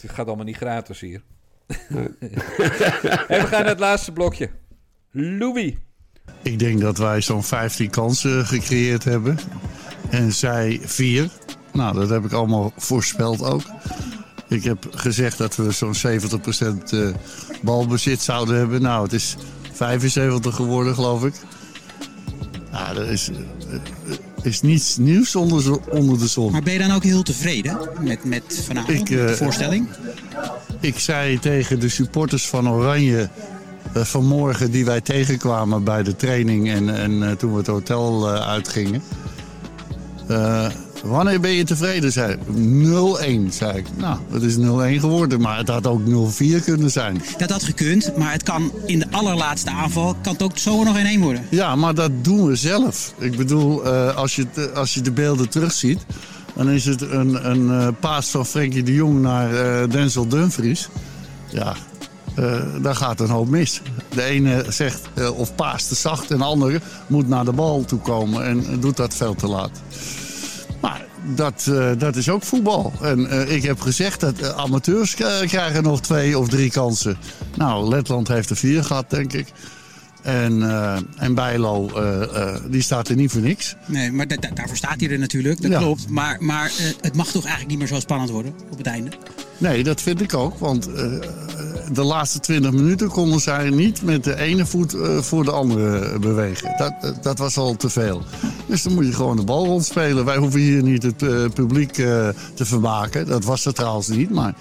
[0.00, 1.22] Het gaat allemaal niet gratis hier.
[1.88, 2.16] en
[3.28, 4.48] we gaan naar het laatste blokje.
[5.10, 5.74] Louis.
[6.42, 9.36] Ik denk dat wij zo'n 15 kansen gecreëerd hebben.
[10.10, 11.28] En zij vier.
[11.72, 13.62] Nou, dat heb ik allemaal voorspeld ook.
[14.48, 17.08] Ik heb gezegd dat we zo'n 70% eh,
[17.62, 18.82] balbezit zouden hebben.
[18.82, 19.36] Nou, het is
[19.72, 21.34] 75 geworden, geloof ik.
[22.70, 23.76] Nou, er is, eh,
[24.42, 26.52] is niets nieuws onder, de zon.
[26.52, 29.88] Maar ben je dan ook heel tevreden met, met vanavond, Ik, de eh, voorstelling?
[30.80, 33.28] Ik zei tegen de supporters van Oranje
[33.92, 39.02] eh, vanmorgen die wij tegenkwamen bij de training en, en toen we het hotel uitgingen.
[40.30, 40.66] Eh,
[41.04, 42.12] wanneer ben je tevreden?
[42.12, 42.38] Zei ik.
[43.48, 43.86] 0-1, zei ik.
[43.96, 44.60] Nou, het is 0-1
[45.00, 47.22] geworden, maar het had ook 0-4 kunnen zijn.
[47.38, 50.98] Dat had gekund, maar het kan in de allerlaatste aanval kan het ook zomaar nog
[50.98, 51.46] in één worden.
[51.50, 53.14] Ja, maar dat doen we zelf.
[53.18, 56.06] Ik bedoel, eh, als, je, als je de beelden terugziet...
[56.54, 60.88] dan is het een, een eh, paas van Frenkie de Jong naar Denzel Dumfries.
[61.48, 61.74] Ja,
[62.82, 63.80] daar gaat een hoop mis.
[64.14, 65.00] De ene zegt
[65.36, 68.44] of paas te zacht en de andere moet naar de bal toe komen...
[68.44, 69.70] en doet dat veel te laat.
[71.24, 72.92] Dat, eh, dat is ook voetbal.
[73.02, 75.14] En eh, ik heb gezegd dat eh, amateurs
[75.46, 77.16] krijgen nog twee of drie kansen.
[77.56, 79.52] Nou, Letland heeft er vier gehad, denk ik.
[80.22, 81.90] En, eh, en Bijlo,
[82.70, 83.76] die staat er niet voor niks.
[83.86, 85.78] Nee, maar da- da- daarvoor staat hij er natuurlijk, dat Ja.
[85.78, 86.08] klopt.
[86.08, 89.10] Maar, maar het mag toch eigenlijk niet meer zo spannend worden op het einde?
[89.58, 90.58] Nee, dat vind ik ook.
[90.58, 90.88] Want
[91.92, 96.18] de laatste 20 minuten konden zij niet met de ene voet eh, voor de andere
[96.18, 96.74] bewegen.
[96.76, 98.22] Dat, eh, dat was al te veel.
[98.66, 100.24] Dus dan moet je gewoon de bal rondspelen.
[100.24, 103.26] Wij hoeven hier niet het eh, publiek te vermaken.
[103.26, 104.30] Dat was er trouwens niet.
[104.30, 104.54] Maar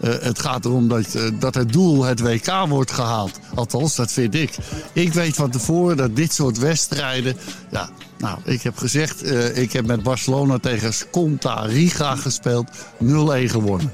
[0.00, 3.38] het gaat erom dat, dat het doel het WK wordt gehaald.
[3.54, 4.56] Althans, dat vind ik.
[4.92, 7.36] Ik weet van tevoren dat dit soort wedstrijden...
[7.70, 12.70] Ja, nou, ik heb gezegd, ik heb met Barcelona tegen Sconta Riga gespeeld.
[12.70, 13.06] 0-1
[13.44, 13.92] gewonnen.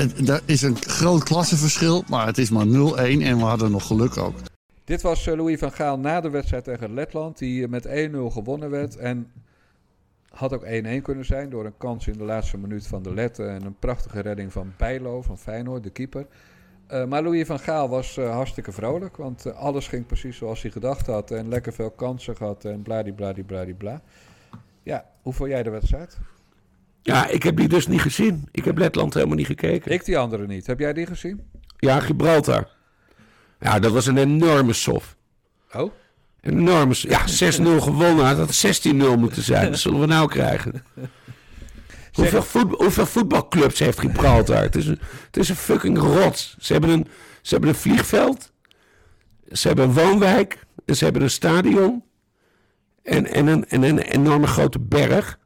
[0.00, 4.16] Er is een groot klassenverschil, maar het is maar 0-1 en we hadden nog geluk
[4.16, 4.34] ook.
[4.84, 7.90] Dit was eh, Louis van Gaal na de wedstrijd tegen Letland, die eh, met 1-0
[8.32, 8.96] gewonnen werd.
[8.96, 9.32] En
[10.28, 10.68] had ook 1-1
[11.02, 14.20] kunnen zijn door een kans in de laatste minuut van de Letten en een prachtige
[14.20, 16.26] redding van Bijlo van Feyenoord, de keeper.
[16.86, 21.06] Eh, maar Louis van Gaal was hartstikke vrolijk, want alles ging precies zoals hij gedacht
[21.06, 21.30] had.
[21.30, 24.02] En lekker veel kansen gehad en bladibladibladibla.
[24.82, 26.18] Ja, hoe vond jij de wedstrijd?
[27.02, 28.48] Ja, ik heb die dus niet gezien.
[28.50, 29.92] Ik heb Letland helemaal niet gekeken.
[29.92, 30.66] Ik die andere niet.
[30.66, 31.40] Heb jij die gezien?
[31.76, 32.68] Ja, Gibraltar.
[33.60, 35.16] Ja, dat was een enorme sof.
[35.74, 35.92] Oh?
[36.40, 37.10] Een enorme sof.
[37.10, 38.24] Ja, 6-0 gewonnen.
[38.24, 39.70] Had dat 16-0 moeten zijn.
[39.70, 40.84] Dat zullen we nou krijgen.
[42.12, 44.62] Hoeveel, voet- hoeveel voetbalclubs heeft Gibraltar?
[44.62, 46.54] Het is een, het is een fucking rot.
[46.58, 47.06] Ze hebben een,
[47.42, 48.52] ze hebben een vliegveld.
[49.52, 50.58] Ze hebben een woonwijk.
[50.86, 52.04] en Ze hebben een stadion.
[53.02, 55.38] En, en, een, en een enorme grote berg.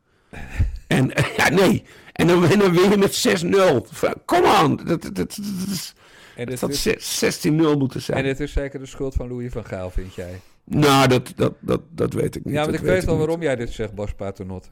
[0.96, 1.82] En ja, nee.
[2.12, 4.24] En dan, en dan win je met 6-0.
[4.24, 4.76] Come on.
[4.76, 5.94] Dat, dat, dat, dat, is-
[6.36, 6.82] En het dit had is-
[7.18, 8.18] zes- 16-0 moeten zijn.
[8.18, 10.40] En dit is zeker de schuld van Louis van Gaal, vind jij?
[10.64, 12.54] Nou, dat, dat, dat, dat weet ik niet.
[12.54, 13.24] Ja, want ik weet wel niet.
[13.24, 14.68] waarom jij dit zegt, Bas Paternotte.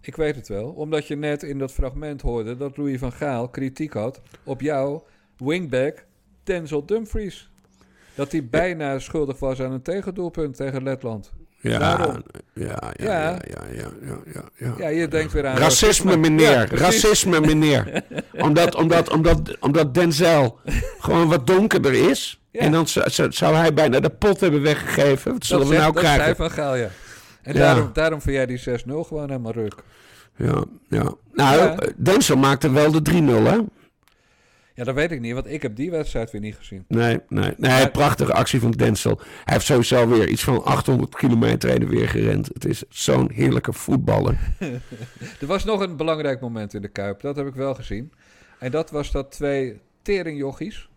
[0.00, 0.68] Ik weet het wel.
[0.68, 5.04] Omdat je net in dat fragment hoorde dat Louis van Gaal kritiek had op jouw
[5.36, 6.04] wingback
[6.44, 7.50] Denzel Dumfries.
[8.14, 11.32] Dat hij bijna schuldig was aan een tegendoelpunt tegen Letland.
[11.60, 12.16] Ja,
[12.54, 13.38] ja, ja,
[14.56, 14.74] Ja.
[14.78, 16.68] ja, je denkt weer aan Racisme, meneer.
[16.74, 18.02] Racisme, meneer.
[18.46, 20.58] omdat, omdat, omdat, omdat Denzel
[20.98, 22.40] gewoon wat donkerder is.
[22.52, 22.86] En dan
[23.28, 25.32] zou, hij bijna de pot hebben weggegeven.
[25.32, 26.24] Wat zullen dat we nou dat krijgen?
[26.24, 26.88] zei Van Gaal, ja.
[27.42, 29.74] En daarom, daarom vind jij die 6-0 gewoon helemaal ruk.
[30.36, 31.14] Ja, ja.
[31.32, 31.76] Nou, Ja.
[31.96, 33.58] Denzel maakte wel de 3-0, hè?
[34.80, 36.84] Ja, dat weet ik niet, want ik heb die wedstrijd weer niet gezien.
[36.88, 37.54] Nee, nee.
[37.56, 39.20] nee prachtige actie van Denzel.
[39.44, 42.46] Hij heeft sowieso weer iets van 800 kilometer heen en weer gerend.
[42.54, 44.38] Het is zo'n heerlijke voetballer.
[45.40, 48.12] er was nog een belangrijk moment in de Kuip, dat heb ik wel gezien.
[48.58, 50.88] En dat was dat twee teringjochies,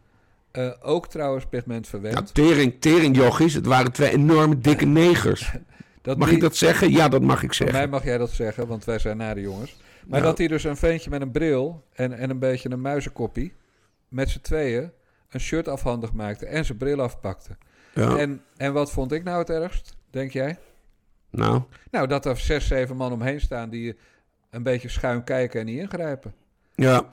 [0.52, 2.18] eh, ook trouwens pigment verwend.
[2.18, 3.54] Ja, tering, teringjochies.
[3.54, 5.52] Het waren twee enorme dikke negers.
[6.02, 6.92] Dat mag die- ik dat zeggen?
[6.92, 7.78] Ja, dat mag ik Voor zeggen.
[7.78, 9.76] mij mag jij dat zeggen, want wij zijn nare jongens.
[10.08, 10.26] Maar Ja.
[10.26, 13.54] dat hij dus een ventje met een bril en, en een beetje een muizenkoppie...
[14.14, 14.92] met z'n tweeën
[15.30, 17.58] een shirt afhandig maakte en zijn bril afpakte.
[17.94, 18.18] Ja.
[18.18, 20.58] En, en wat vond ik nou het ergst, denk jij?
[21.30, 21.62] Nou,
[21.92, 23.96] Nou, dat er zes, zeven man omheen staan die
[24.50, 26.34] een beetje schuin kijken en niet ingrijpen.
[26.76, 27.12] ja.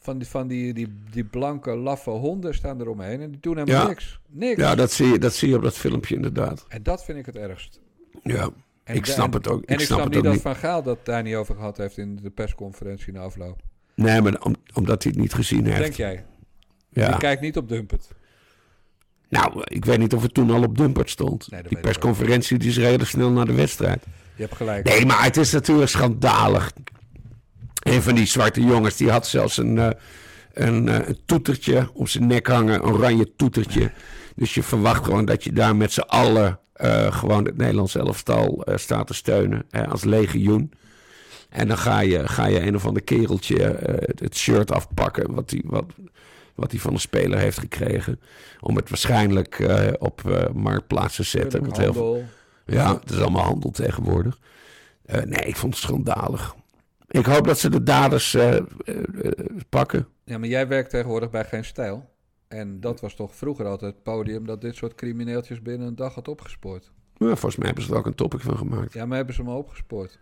[0.00, 3.56] Van die, van die, die, die blanke, laffe honden staan er omheen en die doen
[3.58, 3.88] helemaal Ja.
[3.88, 4.20] niks.
[4.28, 4.60] Niks.
[4.60, 6.64] Ja, dat zie, je, dat zie je op dat filmpje inderdaad.
[6.68, 7.80] En dat vind ik het ergst.
[8.22, 8.50] Ja,
[8.84, 9.64] En ik snap en- het ook.
[9.64, 10.42] En ik, snap, het niet dat niet.
[10.42, 13.60] Van Gaal dat daar niet over gehad heeft in de persconferentie na afloop.
[13.98, 15.78] Nee, maar om, omdat hij het niet gezien heeft.
[15.78, 16.24] Denk jij?
[16.88, 17.10] Ja.
[17.10, 18.08] Je kijkt niet op Dumpet.
[19.28, 21.50] Nou, ik weet niet of het toen al op Dumpert stond.
[21.50, 24.04] Nee, die persconferentie die is redelijk snel na de wedstrijd.
[24.34, 24.84] Je hebt gelijk.
[24.84, 26.72] Nee, maar het is natuurlijk schandalig.
[27.82, 29.90] Een van die zwarte jongens die had zelfs een, eh,
[30.52, 33.90] een, eh, een toetertje om zijn nek hangen, een oranje toetertje.
[34.34, 38.64] Dus je verwacht gewoon dat je daar met z'n allen eh, gewoon het Nederlands elftal
[38.74, 40.72] staat te steunen als legioen.
[41.48, 45.50] En dan ga je, ga je een of ander kereltje eh, het, shirt afpakken wat
[45.50, 45.84] hij wat,
[46.54, 48.20] wat hij van de speler heeft gekregen.
[48.60, 51.60] Om het waarschijnlijk eh, op eh, marktplaats te zetten.
[51.60, 52.24] Want heel veel-
[52.66, 54.38] ja, het is allemaal handel tegenwoordig.
[55.04, 56.54] Nee, ik vond het schandalig.
[57.08, 58.36] Ik hoop dat ze de daders
[59.68, 60.08] pakken.
[60.24, 62.08] Ja, maar jij werkt tegenwoordig bij Geen Stijl.
[62.48, 66.14] En dat was toch vroeger altijd het podium dat dit soort crimineeltjes binnen een dag
[66.14, 66.90] had opgespoord.
[67.16, 68.92] Maar volgens mij hebben ze er ook een topic van gemaakt.
[68.92, 70.18] Ja, maar hebben ze hem opgespoord?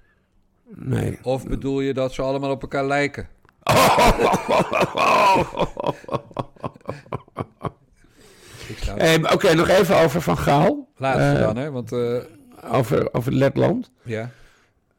[0.75, 1.19] Nee.
[1.23, 3.29] Of bedoel je dat ze allemaal op elkaar lijken?
[9.33, 10.89] Oké, nog even over Van Gaal.
[10.97, 11.71] Laatste Eh, dan, hè?
[11.71, 12.17] Want eh,
[12.73, 13.91] Over, over Letland.
[14.05, 14.31] ja.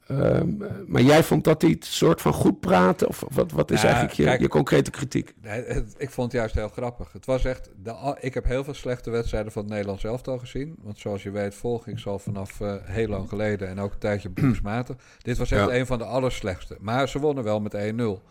[0.07, 3.07] Ehm, eh, maar jij vond dat hij het soort van goed praten?
[3.07, 5.33] Of wat, wat is Ja, eigenlijk je, kijk- je concrete kritiek?
[5.41, 7.11] Nee, het- ik vond het juist heel grappig.
[7.13, 7.69] Het was echt.
[7.83, 10.75] De, ik heb heel veel slechte wedstrijden van het Nederlands elftal gezien.
[10.81, 13.67] Want zoals je weet, volg ik ze al vanaf eh, heel lang geleden.
[13.67, 14.95] En ook een tijdje beroepsmatig.
[15.21, 15.75] Dit was echt Ja.
[15.75, 16.77] een van de allerslechtste.
[16.79, 18.21] Maar ze wonnen wel met 1-0.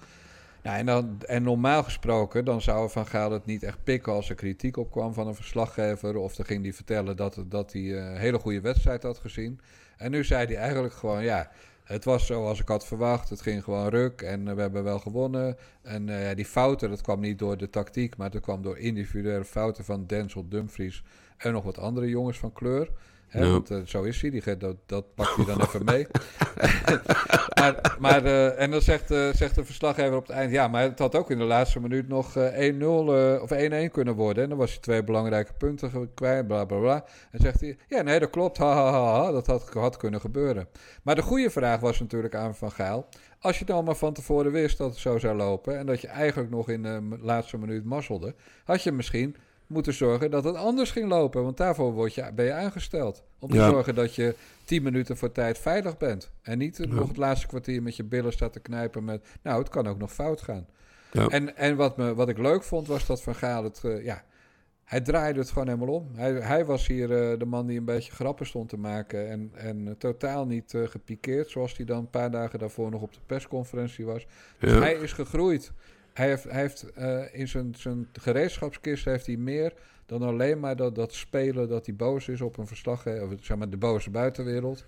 [0.63, 4.29] Nou, en, dan, en normaal gesproken, dan zou Van Gaal het niet echt pikken als
[4.29, 6.17] er kritiek op kwam van een verslaggever.
[6.17, 9.61] Of dan ging hij vertellen dat, dat hij eh, een hele goede wedstrijd had gezien.
[9.97, 11.51] En nu zei hij eigenlijk gewoon, ja,
[11.85, 13.29] het was zoals ik had verwacht.
[13.29, 15.57] Het ging gewoon ruk en eh, we hebben wel gewonnen.
[15.83, 19.45] En eh, die fouten, dat kwam niet door de tactiek, maar dat kwam door individuele
[19.45, 21.03] fouten van Denzel Dumfries
[21.37, 22.91] en nog wat andere jongens van kleur.
[23.29, 23.51] Hè.
[23.51, 26.07] Want eh, zo is hij, die, dat, dat pakt hij dan even mee.
[27.61, 30.53] maar, maar eh, en dan zegt, eh, zegt de verslaggever op het eind...
[30.53, 33.51] ja, maar het had ook in de laatste minuut nog eh, 1-0 eh, of
[33.89, 34.43] 1-1 kunnen worden.
[34.43, 37.05] En dan was hij twee belangrijke punten kwijt, bla bla bla.
[37.31, 40.21] En zegt hij, ja, nee, dat klopt, ha, ha, ha, ha, dat had, had kunnen
[40.21, 40.69] gebeuren.
[41.03, 43.09] Maar de goede vraag was natuurlijk aan Van Gaal...
[43.41, 45.79] als je dan maar van tevoren wist dat het zo zou lopen...
[45.79, 48.35] en dat je eigenlijk nog in de laatste minuut mazzelde...
[48.65, 49.37] had je misschien
[49.67, 51.43] moeten zorgen dat het anders ging lopen.
[51.43, 53.23] Want daarvoor word je, ben je aangesteld.
[53.39, 53.71] Om te Ja.
[53.71, 56.31] zorgen dat je tien minuten voor tijd veilig bent.
[56.43, 59.27] En niet nog het laatste kwartier met je billen staat te knijpen met...
[59.43, 60.67] nou, het kan ook nog fout gaan.
[61.13, 61.29] Ja.
[61.29, 63.85] En, en wat, me, wat ik leuk vond, was dat Van Gaal het...
[63.85, 64.25] eh, ja,
[64.85, 66.11] hij draaide het gewoon helemaal om.
[66.15, 69.29] Hij, hij was hier eh, de man die een beetje grappen stond te maken...
[69.31, 71.51] en, en totaal niet eh, gepikeerd...
[71.51, 74.27] zoals hij dan een paar dagen daarvoor nog op de persconferentie was.
[74.59, 75.73] Dus hij is gegroeid.
[76.17, 79.73] Hij heeft, hij heeft eh, in zijn, zijn gereedschapskist heeft hij meer
[80.07, 83.57] dan alleen maar dat, dat spelen dat hij boos is op een verslaggever, of zeg
[83.57, 84.85] maar de boze buitenwereld.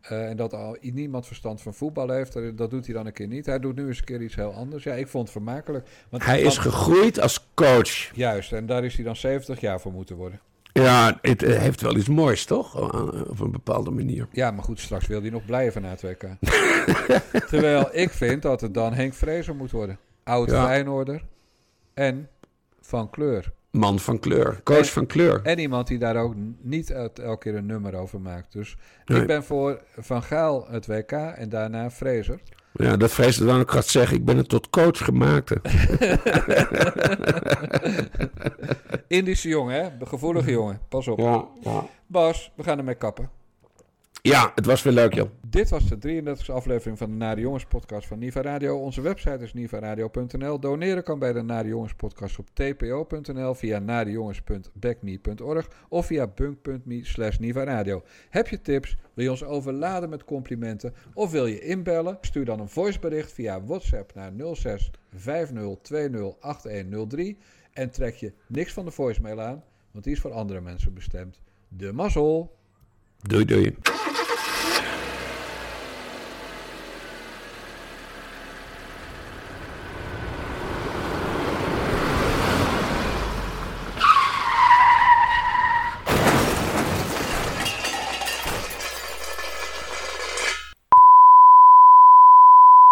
[0.00, 3.26] Eh, en dat al niemand verstand van voetbal heeft, dat, doet hij dan een keer
[3.26, 3.46] niet.
[3.46, 4.84] Hij doet nu eens een keer iets heel anders.
[4.84, 5.88] Ja, ik vond het vermakelijk.
[6.08, 8.14] Want Hij is gegroeid als coach.
[8.14, 10.40] Juist, en daar is hij dan 70 jaar voor moeten worden.
[10.72, 12.76] Ja, het eh, heeft wel iets moois, toch?
[12.76, 14.26] Eh, Op een bepaalde manier.
[14.32, 16.24] Ja, maar goed, straks wil hij nog blijven na het WK.
[17.50, 19.98] Terwijl ik vind dat het dan Henk Vrezer moet worden.
[20.24, 20.64] Oud Ja.
[20.66, 21.24] Feyenoorder
[21.94, 22.28] en
[22.80, 23.52] van kleur.
[23.70, 24.60] Man van kleur.
[24.62, 25.40] Coach En- van kleur.
[25.42, 28.52] En iemand die daar ook niet el- elke keer een nummer over maakt.
[28.52, 29.20] Dus Nee.
[29.20, 32.40] ik ben voor Van Gaal het WK en daarna Fraser.
[32.72, 34.16] Ja, dat Vrees dan ook gaat zeggen.
[34.16, 35.52] Ik ben het tot coach gemaakt.
[39.08, 39.88] Indische jongen, hè?
[40.06, 40.80] Gevoelige jongen.
[40.88, 41.18] Pas op.
[41.18, 41.86] Ja, ja.
[42.06, 43.30] Bas, we gaan ermee kappen.
[44.22, 45.30] Ja, het was weer leuk, joh.
[45.46, 48.78] Dit was de 33e aflevering van de Nare Jongens podcast van Niva Radio.
[48.78, 50.60] Onze website is nivaradio.nl.
[50.60, 57.38] Doneren kan bij de Nare Jongens podcast op tpo.nl, via narejongens.backme.org of via bunk.me slash
[57.38, 58.02] nivaradio.
[58.30, 58.96] Heb je tips?
[59.14, 60.94] Wil je ons overladen met complimenten?
[61.14, 62.18] Of wil je inbellen?
[62.20, 67.38] Stuur dan een voicebericht via WhatsApp naar 06 50 20 8103
[67.72, 71.40] en trek je niks van de voicemail aan, want die is voor andere mensen bestemd.
[71.68, 72.56] De mazzel!
[73.22, 73.76] Doei, doei.